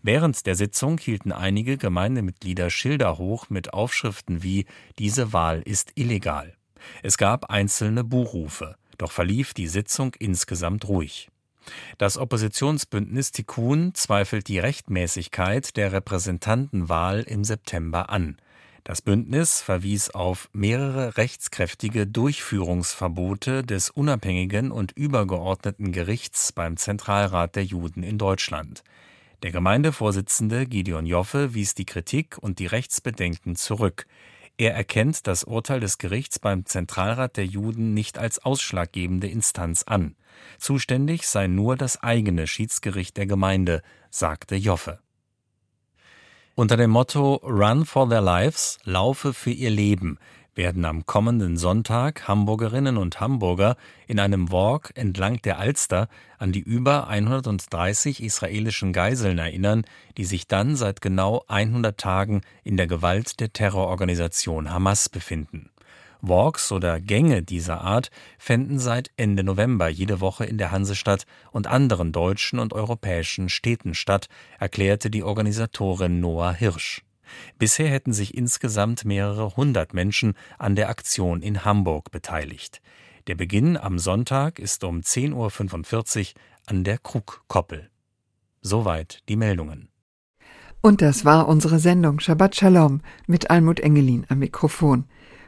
Während 0.00 0.46
der 0.46 0.54
Sitzung 0.54 0.96
hielten 0.96 1.30
einige 1.30 1.76
Gemeindemitglieder 1.76 2.70
Schilder 2.70 3.18
hoch 3.18 3.50
mit 3.50 3.74
Aufschriften 3.74 4.42
wie 4.42 4.64
Diese 4.98 5.34
Wahl 5.34 5.60
ist 5.60 5.92
illegal. 5.94 6.54
Es 7.02 7.18
gab 7.18 7.50
einzelne 7.50 8.02
Buchrufe, 8.02 8.76
doch 8.96 9.12
verlief 9.12 9.52
die 9.52 9.68
Sitzung 9.68 10.14
insgesamt 10.18 10.88
ruhig. 10.88 11.28
Das 11.98 12.18
Oppositionsbündnis 12.18 13.32
Tikkun 13.32 13.94
zweifelt 13.94 14.48
die 14.48 14.58
Rechtmäßigkeit 14.58 15.76
der 15.76 15.92
Repräsentantenwahl 15.92 17.22
im 17.22 17.44
September 17.44 18.10
an. 18.10 18.36
Das 18.84 19.00
Bündnis 19.00 19.62
verwies 19.62 20.10
auf 20.10 20.48
mehrere 20.52 21.16
rechtskräftige 21.16 22.04
Durchführungsverbote 22.06 23.62
des 23.62 23.90
unabhängigen 23.90 24.72
und 24.72 24.90
übergeordneten 24.90 25.92
Gerichts 25.92 26.50
beim 26.50 26.76
Zentralrat 26.76 27.54
der 27.54 27.64
Juden 27.64 28.02
in 28.02 28.18
Deutschland. 28.18 28.82
Der 29.44 29.52
Gemeindevorsitzende 29.52 30.66
Gideon 30.66 31.06
Joffe 31.06 31.54
wies 31.54 31.74
die 31.74 31.84
Kritik 31.84 32.38
und 32.38 32.58
die 32.58 32.66
Rechtsbedenken 32.66 33.54
zurück. 33.54 34.06
Er 34.58 34.74
erkennt 34.74 35.26
das 35.26 35.44
Urteil 35.44 35.80
des 35.80 35.98
Gerichts 35.98 36.38
beim 36.38 36.66
Zentralrat 36.66 37.36
der 37.36 37.46
Juden 37.46 37.94
nicht 37.94 38.18
als 38.18 38.38
ausschlaggebende 38.38 39.28
Instanz 39.28 39.82
an. 39.84 40.14
Zuständig 40.58 41.26
sei 41.26 41.46
nur 41.46 41.76
das 41.76 42.02
eigene 42.02 42.46
Schiedsgericht 42.46 43.16
der 43.16 43.26
Gemeinde, 43.26 43.82
sagte 44.10 44.56
Joffe. 44.56 45.00
Unter 46.54 46.76
dem 46.76 46.90
Motto 46.90 47.36
Run 47.36 47.86
for 47.86 48.08
Their 48.08 48.20
Lives, 48.20 48.78
Laufe 48.84 49.32
für 49.32 49.50
ihr 49.50 49.70
Leben, 49.70 50.18
werden 50.54 50.84
am 50.84 51.06
kommenden 51.06 51.56
Sonntag 51.56 52.28
Hamburgerinnen 52.28 52.96
und 52.96 53.20
Hamburger 53.20 53.76
in 54.06 54.20
einem 54.20 54.52
Walk 54.52 54.92
entlang 54.94 55.40
der 55.42 55.58
Alster 55.58 56.08
an 56.38 56.52
die 56.52 56.60
über 56.60 57.08
130 57.08 58.22
israelischen 58.22 58.92
Geiseln 58.92 59.38
erinnern, 59.38 59.84
die 60.16 60.24
sich 60.24 60.46
dann 60.46 60.76
seit 60.76 61.00
genau 61.00 61.44
100 61.48 61.98
Tagen 61.98 62.42
in 62.64 62.76
der 62.76 62.86
Gewalt 62.86 63.40
der 63.40 63.52
Terrororganisation 63.52 64.70
Hamas 64.70 65.08
befinden. 65.08 65.70
Walks 66.20 66.70
oder 66.70 67.00
Gänge 67.00 67.42
dieser 67.42 67.80
Art 67.80 68.10
fänden 68.38 68.78
seit 68.78 69.10
Ende 69.16 69.42
November 69.42 69.88
jede 69.88 70.20
Woche 70.20 70.44
in 70.44 70.56
der 70.56 70.70
Hansestadt 70.70 71.24
und 71.50 71.66
anderen 71.66 72.12
deutschen 72.12 72.60
und 72.60 72.72
europäischen 72.72 73.48
Städten 73.48 73.94
statt, 73.94 74.28
erklärte 74.60 75.10
die 75.10 75.24
Organisatorin 75.24 76.20
Noah 76.20 76.52
Hirsch. 76.52 77.02
Bisher 77.58 77.88
hätten 77.88 78.12
sich 78.12 78.36
insgesamt 78.36 79.04
mehrere 79.04 79.56
hundert 79.56 79.94
Menschen 79.94 80.34
an 80.58 80.76
der 80.76 80.88
Aktion 80.88 81.42
in 81.42 81.64
Hamburg 81.64 82.10
beteiligt. 82.10 82.80
Der 83.28 83.34
Beginn 83.36 83.76
am 83.76 83.98
Sonntag 83.98 84.58
ist 84.58 84.82
um 84.84 85.00
10.45 85.00 86.20
Uhr 86.20 86.40
an 86.66 86.84
der 86.84 86.98
Krugkoppel. 86.98 87.88
Soweit 88.60 89.22
die 89.28 89.36
Meldungen. 89.36 89.88
Und 90.80 91.00
das 91.00 91.24
war 91.24 91.46
unsere 91.46 91.78
Sendung 91.78 92.18
Shabbat 92.18 92.56
Shalom 92.56 93.00
mit 93.28 93.50
Almut 93.50 93.78
Engelin 93.78 94.26
am 94.28 94.40
Mikrofon. 94.40 95.04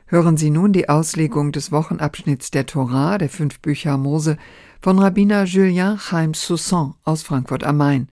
Hören 0.06 0.36
Sie 0.36 0.50
nun 0.50 0.72
die 0.72 0.88
Auslegung 0.88 1.50
des 1.50 1.72
Wochenabschnitts 1.72 2.52
der 2.52 2.66
Torah, 2.66 3.18
der 3.18 3.28
fünf 3.28 3.58
Bücher 3.58 3.96
Mose, 3.96 4.36
von 4.80 4.98
Rabbiner 5.00 5.44
Julien 5.44 5.98
Chaim 5.98 6.34
Soussan 6.34 6.94
aus 7.02 7.22
Frankfurt 7.24 7.64
am 7.64 7.78
Main. 7.78 8.08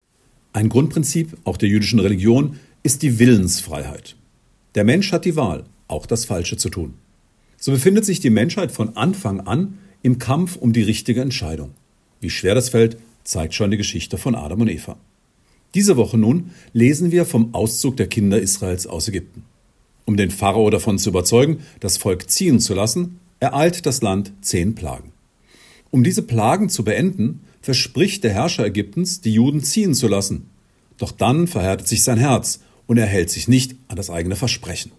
Ein 0.52 0.68
Grundprinzip 0.68 1.36
auch 1.44 1.56
der 1.56 1.68
jüdischen 1.68 2.00
Religion 2.00 2.58
ist 2.82 3.02
die 3.02 3.18
Willensfreiheit. 3.18 4.16
Der 4.74 4.84
Mensch 4.84 5.12
hat 5.12 5.24
die 5.24 5.36
Wahl, 5.36 5.64
auch 5.88 6.06
das 6.06 6.24
Falsche 6.24 6.56
zu 6.56 6.68
tun. 6.68 6.94
So 7.58 7.70
befindet 7.70 8.04
sich 8.04 8.20
die 8.20 8.30
Menschheit 8.30 8.72
von 8.72 8.96
Anfang 8.96 9.40
an 9.40 9.78
im 10.02 10.18
Kampf 10.18 10.56
um 10.56 10.72
die 10.72 10.82
richtige 10.82 11.20
Entscheidung. 11.20 11.70
Wie 12.20 12.30
schwer 12.30 12.54
das 12.54 12.70
fällt, 12.70 12.96
zeigt 13.24 13.54
schon 13.54 13.70
die 13.70 13.76
Geschichte 13.76 14.18
von 14.18 14.34
Adam 14.34 14.62
und 14.62 14.68
Eva. 14.68 14.96
Diese 15.74 15.96
Woche 15.96 16.18
nun 16.18 16.50
lesen 16.72 17.12
wir 17.12 17.24
vom 17.24 17.54
Auszug 17.54 17.96
der 17.96 18.08
Kinder 18.08 18.40
Israels 18.40 18.86
aus 18.86 19.08
Ägypten. 19.08 19.44
Um 20.04 20.16
den 20.16 20.30
Pharao 20.30 20.68
davon 20.70 20.98
zu 20.98 21.10
überzeugen, 21.10 21.60
das 21.80 21.96
Volk 21.96 22.28
ziehen 22.28 22.58
zu 22.58 22.74
lassen, 22.74 23.20
ereilt 23.38 23.86
das 23.86 24.02
Land 24.02 24.32
zehn 24.40 24.74
Plagen. 24.74 25.12
Um 25.90 26.02
diese 26.02 26.22
Plagen 26.22 26.68
zu 26.68 26.84
beenden, 26.84 27.40
verspricht 27.60 28.24
der 28.24 28.32
Herrscher 28.32 28.66
Ägyptens, 28.66 29.20
die 29.20 29.34
Juden 29.34 29.62
ziehen 29.62 29.94
zu 29.94 30.08
lassen. 30.08 30.50
Doch 30.98 31.12
dann 31.12 31.46
verhärtet 31.46 31.86
sich 31.86 32.02
sein 32.02 32.18
Herz 32.18 32.60
und 32.86 32.98
er 32.98 33.06
hält 33.06 33.30
sich 33.30 33.48
nicht 33.48 33.76
an 33.88 33.96
das 33.96 34.10
eigene 34.10 34.36
Versprechen. 34.36 34.92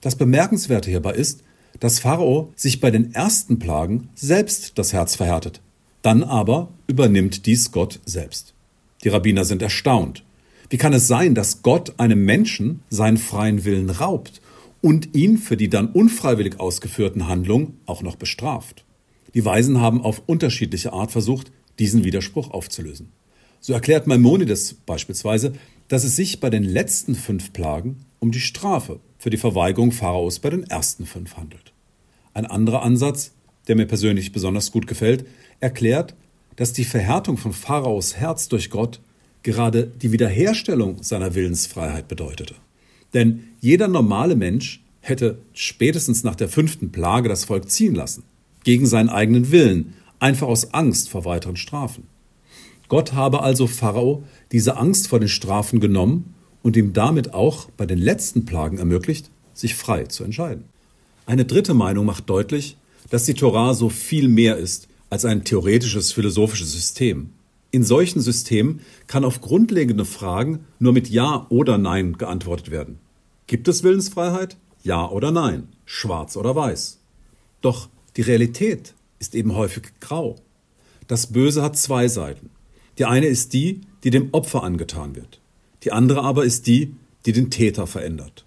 Das 0.00 0.16
Bemerkenswerte 0.16 0.90
hierbei 0.90 1.12
ist, 1.12 1.42
dass 1.80 1.98
Pharao 1.98 2.52
sich 2.56 2.80
bei 2.80 2.90
den 2.90 3.14
ersten 3.14 3.58
Plagen 3.58 4.08
selbst 4.14 4.78
das 4.78 4.92
Herz 4.92 5.16
verhärtet. 5.16 5.60
Dann 6.02 6.22
aber 6.22 6.68
übernimmt 6.86 7.46
dies 7.46 7.72
Gott 7.72 8.00
selbst. 8.04 8.54
Die 9.04 9.08
Rabbiner 9.08 9.44
sind 9.44 9.62
erstaunt. 9.62 10.24
Wie 10.70 10.76
kann 10.76 10.92
es 10.92 11.08
sein, 11.08 11.34
dass 11.34 11.62
Gott 11.62 11.98
einem 11.98 12.24
Menschen 12.24 12.82
seinen 12.90 13.16
freien 13.16 13.64
Willen 13.64 13.90
raubt 13.90 14.40
und 14.80 15.14
ihn 15.14 15.38
für 15.38 15.56
die 15.56 15.68
dann 15.68 15.88
unfreiwillig 15.88 16.60
ausgeführten 16.60 17.26
Handlungen 17.26 17.78
auch 17.86 18.02
noch 18.02 18.16
bestraft? 18.16 18.84
Die 19.34 19.44
Weisen 19.44 19.80
haben 19.80 20.02
auf 20.02 20.22
unterschiedliche 20.26 20.92
Art 20.92 21.10
versucht, 21.10 21.50
diesen 21.78 22.04
Widerspruch 22.04 22.50
aufzulösen. 22.50 23.12
So 23.60 23.72
erklärt 23.72 24.06
Maimonides 24.06 24.74
beispielsweise, 24.86 25.52
dass 25.88 26.04
es 26.04 26.16
sich 26.16 26.40
bei 26.40 26.50
den 26.50 26.64
letzten 26.64 27.14
fünf 27.14 27.52
Plagen 27.52 28.04
um 28.20 28.30
die 28.30 28.40
Strafe 28.40 29.00
für 29.18 29.30
die 29.30 29.36
Verweigerung 29.36 29.92
Pharaos 29.92 30.38
bei 30.38 30.50
den 30.50 30.64
ersten 30.64 31.06
fünf 31.06 31.36
handelt. 31.36 31.72
Ein 32.34 32.46
anderer 32.46 32.82
Ansatz, 32.82 33.32
der 33.66 33.76
mir 33.76 33.86
persönlich 33.86 34.32
besonders 34.32 34.70
gut 34.70 34.86
gefällt, 34.86 35.26
erklärt, 35.60 36.14
dass 36.56 36.72
die 36.72 36.84
Verhärtung 36.84 37.36
von 37.36 37.52
Pharaos 37.52 38.16
Herz 38.16 38.48
durch 38.48 38.70
Gott 38.70 39.00
gerade 39.42 39.86
die 39.86 40.12
Wiederherstellung 40.12 41.02
seiner 41.02 41.34
Willensfreiheit 41.34 42.08
bedeutete. 42.08 42.54
Denn 43.14 43.44
jeder 43.60 43.88
normale 43.88 44.36
Mensch 44.36 44.82
hätte 45.00 45.38
spätestens 45.54 46.24
nach 46.24 46.34
der 46.34 46.48
fünften 46.48 46.92
Plage 46.92 47.28
das 47.28 47.44
Volk 47.44 47.70
ziehen 47.70 47.94
lassen, 47.94 48.24
gegen 48.64 48.86
seinen 48.86 49.08
eigenen 49.08 49.50
Willen, 49.50 49.94
einfach 50.18 50.48
aus 50.48 50.74
Angst 50.74 51.08
vor 51.08 51.24
weiteren 51.24 51.56
Strafen. 51.56 52.04
Gott 52.88 53.12
habe 53.12 53.42
also 53.42 53.66
Pharao 53.66 54.24
diese 54.50 54.76
Angst 54.76 55.08
vor 55.08 55.20
den 55.20 55.28
Strafen 55.28 55.80
genommen 55.80 56.34
und 56.62 56.76
ihm 56.76 56.92
damit 56.92 57.34
auch 57.34 57.68
bei 57.76 57.86
den 57.86 57.98
letzten 57.98 58.44
Plagen 58.44 58.78
ermöglicht, 58.78 59.30
sich 59.54 59.74
frei 59.74 60.04
zu 60.04 60.24
entscheiden. 60.24 60.64
Eine 61.26 61.44
dritte 61.44 61.74
Meinung 61.74 62.06
macht 62.06 62.28
deutlich, 62.30 62.76
dass 63.10 63.24
die 63.24 63.34
Torah 63.34 63.74
so 63.74 63.88
viel 63.90 64.28
mehr 64.28 64.56
ist 64.56 64.88
als 65.10 65.24
ein 65.24 65.44
theoretisches 65.44 66.12
philosophisches 66.12 66.72
System. 66.72 67.30
In 67.70 67.84
solchen 67.84 68.20
Systemen 68.20 68.80
kann 69.06 69.24
auf 69.24 69.40
grundlegende 69.40 70.06
Fragen 70.06 70.60
nur 70.78 70.92
mit 70.94 71.08
Ja 71.10 71.46
oder 71.50 71.76
Nein 71.76 72.16
geantwortet 72.16 72.70
werden. 72.70 72.98
Gibt 73.46 73.68
es 73.68 73.82
Willensfreiheit? 73.82 74.56
Ja 74.82 75.08
oder 75.08 75.30
Nein? 75.30 75.68
Schwarz 75.84 76.36
oder 76.36 76.56
weiß? 76.56 76.98
Doch 77.60 77.88
die 78.16 78.22
Realität 78.22 78.94
ist 79.18 79.34
eben 79.34 79.54
häufig 79.54 79.84
grau. 80.00 80.36
Das 81.08 81.26
Böse 81.28 81.62
hat 81.62 81.76
zwei 81.76 82.08
Seiten. 82.08 82.50
Die 82.98 83.04
eine 83.04 83.26
ist 83.26 83.52
die, 83.52 83.80
die 84.04 84.10
dem 84.10 84.28
Opfer 84.32 84.62
angetan 84.62 85.16
wird. 85.16 85.40
Die 85.84 85.92
andere 85.92 86.22
aber 86.22 86.44
ist 86.44 86.66
die, 86.66 86.94
die 87.26 87.32
den 87.32 87.50
Täter 87.50 87.86
verändert. 87.86 88.44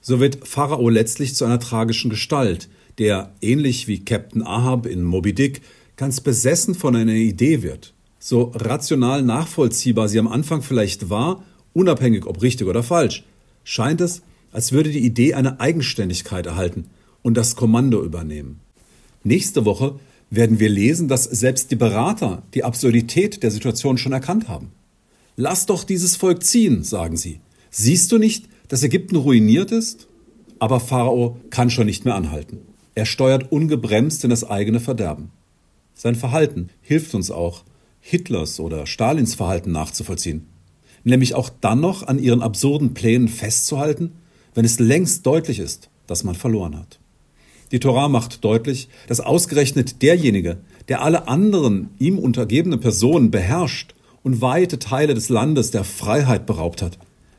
So 0.00 0.20
wird 0.20 0.46
Pharao 0.46 0.88
letztlich 0.88 1.34
zu 1.34 1.44
einer 1.44 1.60
tragischen 1.60 2.10
Gestalt, 2.10 2.68
der, 2.98 3.32
ähnlich 3.40 3.88
wie 3.88 4.04
Captain 4.04 4.42
Ahab 4.42 4.86
in 4.86 5.02
Moby 5.02 5.34
Dick, 5.34 5.62
ganz 5.96 6.20
besessen 6.20 6.74
von 6.74 6.94
einer 6.96 7.12
Idee 7.12 7.62
wird 7.62 7.94
so 8.26 8.50
rational 8.56 9.22
nachvollziehbar 9.22 10.08
sie 10.08 10.18
am 10.18 10.26
Anfang 10.26 10.60
vielleicht 10.60 11.10
war, 11.10 11.44
unabhängig 11.74 12.26
ob 12.26 12.42
richtig 12.42 12.66
oder 12.66 12.82
falsch, 12.82 13.24
scheint 13.62 14.00
es, 14.00 14.22
als 14.50 14.72
würde 14.72 14.90
die 14.90 15.04
Idee 15.04 15.34
eine 15.34 15.60
Eigenständigkeit 15.60 16.46
erhalten 16.46 16.86
und 17.22 17.36
das 17.36 17.54
Kommando 17.54 18.02
übernehmen. 18.02 18.58
Nächste 19.22 19.64
Woche 19.64 20.00
werden 20.30 20.58
wir 20.58 20.68
lesen, 20.68 21.08
dass 21.08 21.24
selbst 21.24 21.70
die 21.70 21.76
Berater 21.76 22.42
die 22.54 22.64
Absurdität 22.64 23.42
der 23.42 23.50
Situation 23.50 23.98
schon 23.98 24.12
erkannt 24.12 24.48
haben. 24.48 24.72
Lass 25.36 25.66
doch 25.66 25.84
dieses 25.84 26.16
Volk 26.16 26.42
ziehen, 26.42 26.82
sagen 26.82 27.16
sie. 27.16 27.40
Siehst 27.70 28.10
du 28.10 28.18
nicht, 28.18 28.48
dass 28.68 28.82
Ägypten 28.82 29.16
ruiniert 29.16 29.70
ist? 29.70 30.08
Aber 30.58 30.80
Pharao 30.80 31.36
kann 31.50 31.70
schon 31.70 31.86
nicht 31.86 32.04
mehr 32.04 32.14
anhalten. 32.14 32.58
Er 32.94 33.04
steuert 33.04 33.52
ungebremst 33.52 34.24
in 34.24 34.30
das 34.30 34.48
eigene 34.48 34.80
Verderben. 34.80 35.30
Sein 35.94 36.14
Verhalten 36.14 36.70
hilft 36.80 37.14
uns 37.14 37.30
auch, 37.30 37.64
Hitlers 38.00 38.60
oder 38.60 38.86
Stalins 38.86 39.34
Verhalten 39.34 39.72
nachzuvollziehen, 39.72 40.46
nämlich 41.04 41.34
auch 41.34 41.50
dann 41.60 41.80
noch 41.80 42.06
an 42.06 42.18
ihren 42.18 42.42
absurden 42.42 42.94
Plänen 42.94 43.28
festzuhalten, 43.28 44.12
wenn 44.54 44.64
es 44.64 44.78
längst 44.78 45.26
deutlich 45.26 45.58
ist, 45.58 45.90
dass 46.06 46.24
man 46.24 46.34
verloren 46.34 46.78
hat. 46.78 46.98
Die 47.72 47.80
Torah 47.80 48.08
macht 48.08 48.44
deutlich, 48.44 48.88
dass 49.08 49.20
ausgerechnet 49.20 50.02
derjenige, 50.02 50.58
der 50.88 51.02
alle 51.02 51.28
anderen 51.28 51.90
ihm 51.98 52.18
untergebenen 52.18 52.80
Personen 52.80 53.30
beherrscht 53.30 53.94
und 54.22 54.40
weite 54.40 54.78
Teile 54.78 55.14
des 55.14 55.28
Landes 55.28 55.70
der 55.70 55.84
Freiheit 55.84 56.46
beraubt 56.46 56.82
hat, 56.82 56.98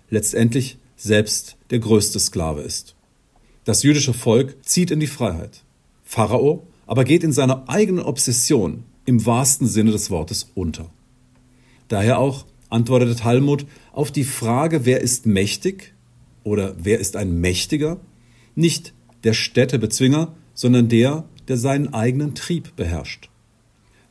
letztendlich 0.10 0.78
selbst 0.96 1.58
der 1.70 1.80
größte 1.80 2.20
Sklave 2.20 2.62
ist. 2.62 2.96
Das 3.64 3.84
jüdische 3.84 4.14
Volk 4.14 4.58
zieht 4.66 4.92
in 4.92 5.00
die 5.00 5.08
Freiheit. 5.08 5.64
Pharao 6.04 6.68
aber 6.88 7.04
geht 7.04 7.24
in 7.24 7.34
seiner 7.34 7.68
eigenen 7.68 8.04
Obsession 8.04 8.86
im 9.06 9.26
wahrsten 9.26 9.68
Sinne 9.68 9.92
des 9.92 10.10
Wortes 10.10 10.50
unter. 10.56 10.90
Daher 11.90 12.18
auch 12.18 12.46
antwortete 12.70 13.16
Talmud 13.16 13.66
auf 13.92 14.12
die 14.12 14.24
Frage, 14.24 14.86
wer 14.86 15.02
ist 15.02 15.26
mächtig 15.26 15.94
oder 16.44 16.76
wer 16.78 17.00
ist 17.00 17.16
ein 17.16 17.40
Mächtiger, 17.40 18.00
nicht 18.56 18.94
der 19.24 19.34
Städtebezwinger, 19.34 20.34
sondern 20.54 20.90
der, 20.90 21.26
der 21.48 21.58
seinen 21.58 21.94
eigenen 21.94 22.36
Trieb 22.36 22.76
beherrscht. 22.76 23.30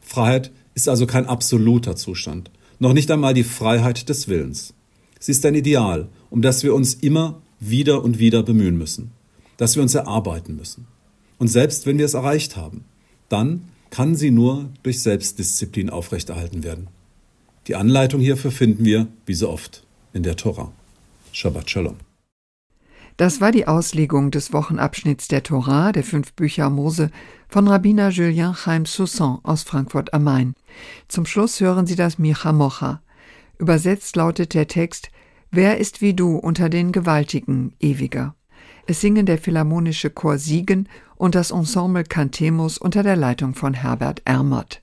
Freiheit 0.01 0.53
ist 0.75 0.88
also 0.88 1.07
kein 1.07 1.27
absoluter 1.27 1.97
Zustand, 1.97 2.51
noch 2.79 2.92
nicht 2.92 3.11
einmal 3.11 3.35
die 3.35 3.45
Freiheit 3.45 4.09
des 4.09 4.29
Willens. 4.29 4.75
Sie 5.19 5.33
ist 5.33 5.45
ein 5.47 5.55
Ideal, 5.55 6.09
um 6.31 6.42
das 6.42 6.62
wir 6.62 6.75
uns 6.75 6.95
immer 6.95 7.42
wieder 7.59 8.05
und 8.05 8.19
wieder 8.19 8.42
bemühen 8.42 8.77
müssen, 8.77 9.12
das 9.57 9.75
wir 9.77 9.83
uns 9.83 9.95
erarbeiten 9.95 10.57
müssen. 10.57 10.87
Und 11.38 11.49
selbst 11.49 11.87
wenn 11.87 11.99
wir 11.99 12.05
es 12.05 12.14
erreicht 12.14 12.57
haben, 12.57 12.85
dann 13.29 13.69
kann 13.90 14.14
sie 14.14 14.31
nur 14.31 14.71
durch 14.83 15.03
Selbstdisziplin 15.03 15.90
aufrechterhalten 15.90 16.62
werden. 16.62 16.88
Die 17.66 17.75
Anleitung 17.75 18.21
hierfür 18.21 18.51
finden 18.51 18.85
wir, 18.85 19.09
wie 19.25 19.35
so 19.35 19.49
oft, 19.49 19.85
in 20.12 20.23
der 20.23 20.37
Tora. 20.37 20.73
Shabbat 21.33 21.71
Shalom. 21.71 22.06
Das 23.16 23.40
war 23.40 23.50
die 23.50 23.66
Auslegung 23.66 24.31
des 24.31 24.52
Wochenabschnitts 24.52 25.29
der 25.29 25.42
Tora, 25.42 25.92
der 25.92 26.05
fünf 26.05 26.35
Bücher 26.35 26.68
Mose, 26.68 27.11
von 27.48 27.66
Rabbiner 27.66 28.11
Julien 28.11 28.52
Chaim 28.52 28.85
Soussan 28.85 29.38
aus 29.42 29.62
Frankfurt 29.62 30.12
am 30.12 30.24
Main. 30.24 30.55
Zum 31.09 31.24
Schluss 31.24 31.61
hören 31.61 31.87
Sie 31.87 31.96
das 31.96 32.18
Micha 32.18 32.52
Mocha. 32.52 33.00
Übersetzt 33.59 34.16
lautet 34.16 34.52
der 34.52 34.68
Text 34.68 35.11
Wer 35.50 35.79
ist 35.79 36.02
wie 36.02 36.12
du 36.12 36.37
unter 36.37 36.68
den 36.68 36.92
Gewaltigen, 36.92 37.72
Ewiger? 37.81 38.35
Es 38.87 39.00
singen 39.00 39.24
der 39.24 39.38
Philharmonische 39.38 40.11
Chor 40.11 40.37
Siegen 40.37 40.87
und 41.16 41.35
das 41.35 41.52
Ensemble 41.52 42.05
Cantemus 42.05 42.76
unter 42.76 43.02
der 43.02 43.16
Leitung 43.16 43.55
von 43.55 43.72
Herbert 43.72 44.20
Ermert. 44.26 44.83